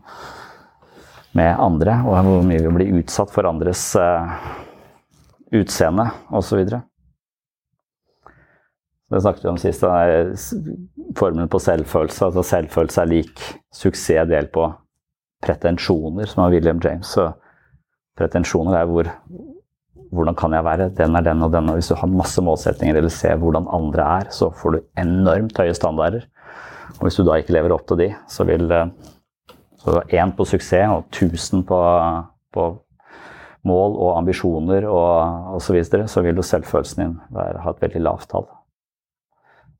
[1.39, 4.27] med andre, og hvor mye vi blir utsatt for andres uh,
[5.55, 6.65] utseende osv.
[9.11, 9.83] Det snakket vi om sist.
[11.19, 12.25] Formelen på selvfølelse.
[12.29, 13.41] altså Selvfølelse er lik
[13.75, 14.69] suksess delt på
[15.43, 17.11] pretensjoner, som er William James.
[17.11, 17.31] Så
[18.17, 19.09] pretensjoner er hvor
[20.11, 20.89] hvordan kan jeg være?
[20.95, 21.69] Den er den og den.
[21.71, 25.57] Og hvis du har masse målsetninger eller ser hvordan andre er, så får du enormt
[25.57, 26.27] høye standarder.
[26.99, 28.67] Og hvis du da ikke lever opp til de, så vil
[29.81, 31.79] så én på suksess og 1000 på,
[32.53, 32.65] på
[33.63, 38.03] mål og ambisjoner og osv., så, så vil jo selvfølelsen din være, ha et veldig
[38.03, 38.45] lavt tall.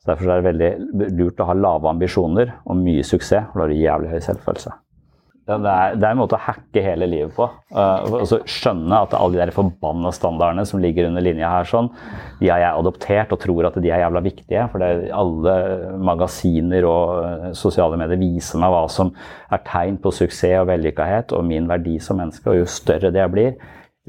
[0.01, 3.67] Så Derfor er det veldig lurt å ha lave ambisjoner og mye suksess, Og da
[3.67, 4.73] har du jævlig høy selvfølelse.
[5.49, 7.47] Ja, det, er, det, er, en måte å hacke hele livet på.
[7.73, 11.67] Uh, og så skjønne at alle de der forbanna standardene som ligger under linja her,
[11.67, 11.89] sånn,
[12.39, 14.67] de har jeg adoptert og tror at de er jævla viktige.
[14.71, 15.55] For det, alle
[16.11, 19.11] magasiner og uh, sosiale medier viser meg hva som
[19.51, 22.45] er tegn på suksess og vellykkethet og min verdi som menneske.
[22.53, 23.57] Og jo større det blir,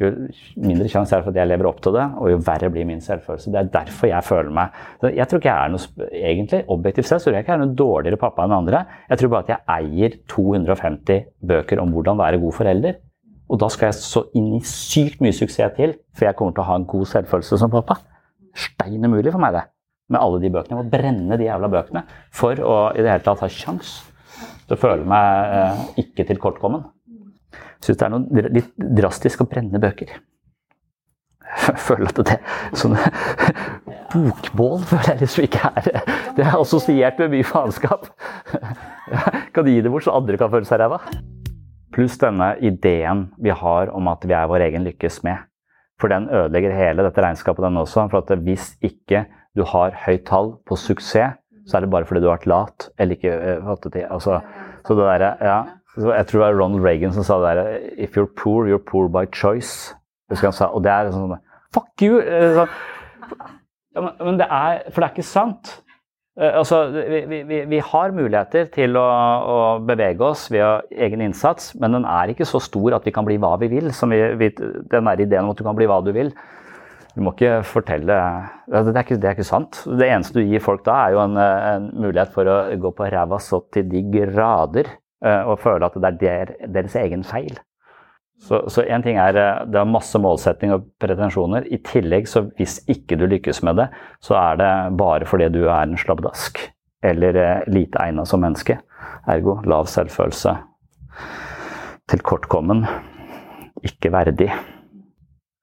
[0.01, 0.09] jo
[0.57, 2.87] mindre sjanse er det for at jeg lever opp til det, og jo verre blir
[2.89, 3.51] min selvfølelse.
[3.53, 7.25] Det er derfor jeg føler meg Jeg tror ikke jeg er noe egentlig, objektivt sett,
[7.25, 8.85] tror jeg ikke jeg er noe dårligere pappa enn andre.
[9.11, 12.97] Jeg tror bare at jeg eier 250 bøker om hvordan være god forelder.
[13.53, 16.65] Og da skal jeg så inn i sykt mye suksess til, for jeg kommer til
[16.65, 17.99] å ha en god selvfølelse som pappa.
[18.57, 19.67] Stein umulig for meg, det.
[20.13, 20.79] Med alle de bøkene.
[20.79, 23.99] Jeg må brenne de jævla bøkene for å i det hele tatt ha kjangs
[24.65, 26.87] til å føle meg eh, ikke tilkortkommen
[27.83, 30.15] syns det er noe litt drastisk å brenne bøker.
[31.53, 32.39] Jeg føler at det
[32.79, 32.95] sånn,
[34.13, 35.89] Bokbål føler jeg liksom ikke er
[36.37, 38.09] Det er assosiert med mye faenskap.
[39.53, 41.03] Kan gi det bort så andre kan føle seg ræva.
[41.93, 45.45] Pluss denne ideen vi har om at vi er vår egen lykkes med.
[46.01, 48.09] For den ødelegger hele dette regnskapet, den også.
[48.11, 49.27] For hvis ikke
[49.57, 51.37] du har høyt tall på suksess,
[51.69, 53.37] så er det bare fordi du har vært lat eller ikke
[53.69, 54.09] fattet det til.
[54.11, 54.41] Altså,
[54.83, 55.61] så det derre Ja.
[55.97, 59.11] Jeg tror det var Ronald Reagan som sa det der If you're poor, you're poor
[59.13, 59.95] by choice.
[60.33, 61.35] Han sa, og det er sånn
[61.73, 62.21] Fuck you!
[62.57, 62.67] Så,
[63.97, 65.73] ja, men det er For det er ikke sant.
[66.41, 71.75] Eh, altså, vi, vi, vi har muligheter til å, å, bevege oss via egen innsats,
[71.81, 73.93] men den er ikke så stor at vi kan bli hva vi vil.
[73.93, 76.33] Vi, den der ideen om at du kan bli hva du vil.
[77.13, 78.17] Du må ikke fortelle det
[78.81, 79.83] er ikke, det er ikke, sant.
[79.85, 83.13] Det eneste du gir folk da, er jo en, en mulighet for å gå på
[83.13, 87.61] ræva så til de grader Eh, og føle at det er der, deres egen feil.
[88.43, 91.67] Så én ting er eh, det er masse målsetting og pretensjoner.
[91.71, 93.89] I tillegg, så hvis ikke du lykkes med det,
[94.25, 96.59] så er det bare fordi du er en slabbedask.
[97.07, 98.81] Eller eh, lite egna som menneske.
[99.31, 100.57] Ergo lav selvfølelse.
[102.11, 102.83] Tilkortkommen.
[103.87, 104.51] Ikke verdig.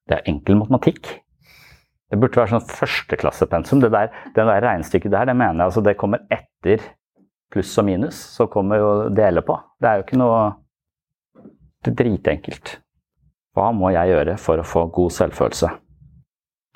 [0.07, 1.18] Det er enkel matematikk.
[2.10, 3.84] Det burde være sånn førsteklassepensum.
[3.84, 6.82] Det der, det der regnestykket der, det mener jeg altså det kommer etter
[7.54, 9.58] pluss og minus, så kommer jo dele på.
[9.82, 10.41] Det er jo ikke noe
[11.80, 12.74] Det er dritenkelt.
[13.56, 15.70] Hva må jeg gjøre for å få god selvfølelse?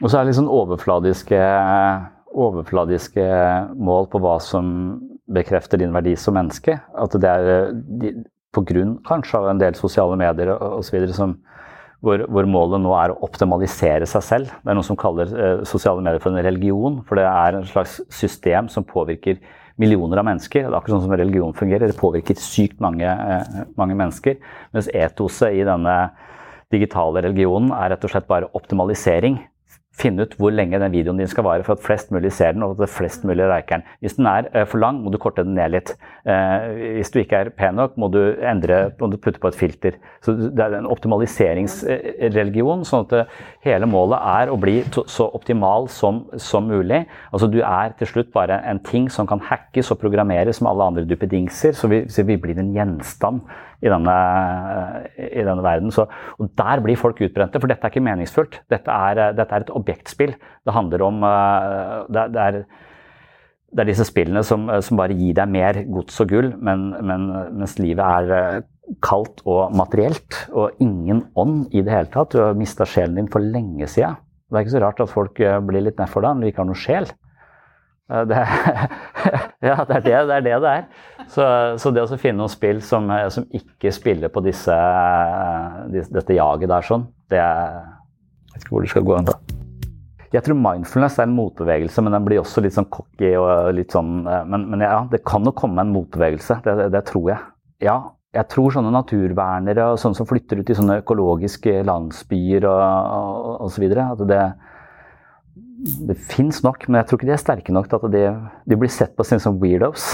[0.02, 1.40] Og så er det litt sånn overfladiske,
[2.32, 3.26] overfladiske
[3.76, 4.70] mål på hva som
[5.34, 6.78] bekrefter din verdi som menneske.
[6.80, 11.10] At det er på grunn kanskje av en del sosiale medier osv.
[12.04, 14.56] Hvor, hvor målet nå er å optimalisere seg selv.
[14.60, 16.98] Det er noen som kaller eh, sosiale medier for en religion.
[17.08, 19.40] For det er en slags system som påvirker
[19.82, 20.66] millioner av mennesker.
[20.66, 21.90] Det er akkurat sånn som religion fungerer.
[21.90, 24.38] Det påvirker sykt mange, eh, mange mennesker.
[24.74, 26.12] Mens etoset i denne
[26.72, 29.40] digitale religionen er rett og slett bare optimalisering
[29.94, 32.66] finne ut hvor lenge den videoen din skal vare for at flest mulig ser den
[32.66, 33.86] og at flest mulig liker den.
[34.02, 35.94] Hvis den er uh, for lang, må du korte den ned litt.
[36.26, 39.60] Uh, hvis du ikke er pen nok, må du endre, må du putte på et
[39.60, 40.00] filter.
[40.26, 43.14] Så Det er en optimaliseringsreligion, sånn at
[43.66, 47.04] hele målet er å bli så optimal som, som, mulig.
[47.32, 50.90] Altså Du er til slutt bare en ting som kan hackes og programmeres som alle
[50.90, 53.44] andre duppedingser, så så vi blir en gjenstand
[53.84, 54.16] i denne,
[55.20, 55.92] i denne verden.
[55.92, 56.08] Så,
[56.40, 58.62] og der blir folk utbrente, for dette er ikke meningsfullt.
[58.72, 60.36] Dette er, dette er et objektspill.
[60.64, 62.60] Det handler om eh, det, det, er,
[63.74, 67.28] det er disse spillene som, som, bare gir deg mer gods og gull, men, men,
[67.60, 68.62] mens livet er eh,
[69.04, 72.36] kaldt og materielt, og ingen ånd i det hele tatt.
[72.36, 74.16] Du har mista sjelen din for lenge sida.
[74.48, 76.64] Det er ikke så rart at folk eh, blir litt nedfor deg når du ikke
[76.64, 77.12] har noe sjel.
[78.04, 78.36] Det,
[79.70, 80.42] ja, det er det det er.
[80.44, 80.86] Det det er.
[81.32, 81.46] Så,
[81.80, 84.76] så, det å finne noen spill som, som ikke spiller på disse,
[85.90, 87.82] dette jaget der sånn, det er
[88.54, 89.38] Jeg vet ikke hvor det skal gå ennå.
[90.34, 93.36] Jeg tror mindfulness er en motbevegelse, men den blir også litt sånn cocky.
[93.38, 96.60] og litt sånn, Men, men ja, det kan jo komme en motbevegelse.
[96.66, 97.40] Det, det, tror jeg.
[97.86, 97.98] Ja,
[98.34, 103.86] jeg tror sånne naturvernere og sånne som flytter ut i sånne økologiske landsbyer og osv.
[103.94, 104.26] At
[105.84, 108.24] det fins nok, men jeg tror ikke de er sterke nok til at de,
[108.72, 110.14] de blir sett på som weirdos.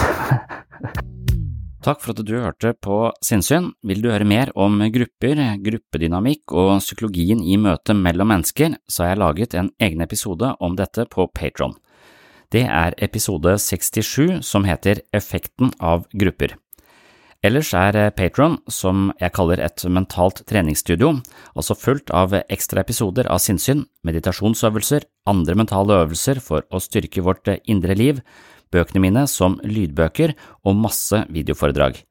[1.80, 3.70] Takk for at du hørte på Sinnsyn.
[3.88, 9.14] Vil du høre mer om grupper, gruppedynamikk og psykologien i møtet mellom mennesker, så har
[9.14, 11.72] jeg laget en egen episode om dette på Patron.
[12.52, 16.58] Det er episode 67 som heter Effekten av grupper.
[17.40, 21.14] Ellers er eh, Patron, som jeg kaller et mentalt treningsstudio,
[21.56, 27.48] altså fullt av ekstra episoder av sinnssyn, meditasjonsøvelser, andre mentale øvelser for å styrke vårt
[27.48, 28.20] eh, indre liv,
[28.70, 30.36] bøkene mine som lydbøker
[30.68, 32.02] og masse videoforedrag.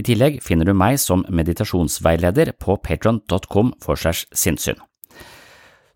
[0.00, 4.80] I tillegg finner du meg som meditasjonsveileder på patron.com for segs sinnssyn.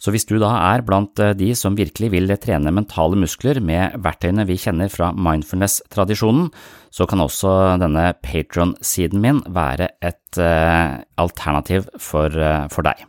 [0.05, 3.97] Så hvis du da er blant eh, de som virkelig vil trene mentale muskler med
[4.05, 6.51] verktøyene vi kjenner fra mindfulness-tradisjonen,
[6.93, 13.01] så kan også denne Patron-siden min være et uh, alternativ for, uh, for, deg.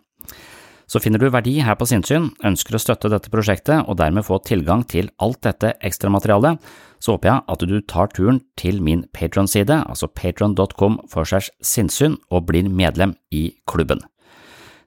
[0.87, 4.39] Så finner du verdi her på Sinnsyn, ønsker å støtte dette prosjektet og dermed få
[4.47, 6.63] tilgang til alt dette ekstramaterialet,
[7.03, 12.17] så håper jeg at du tar turen til min Patron-side, altså patron.com for segs sinnssyn,
[12.31, 14.01] og blir medlem i klubben.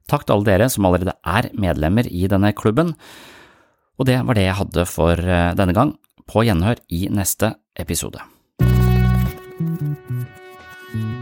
[0.09, 2.95] Takk til alle dere som allerede er medlemmer i denne klubben.
[3.99, 5.97] Og det var det jeg hadde for eh, denne gang.
[6.29, 8.21] På gjenhør i neste episode.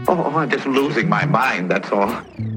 [0.07, 2.56] Oh, I'm just losing my mind, that's all.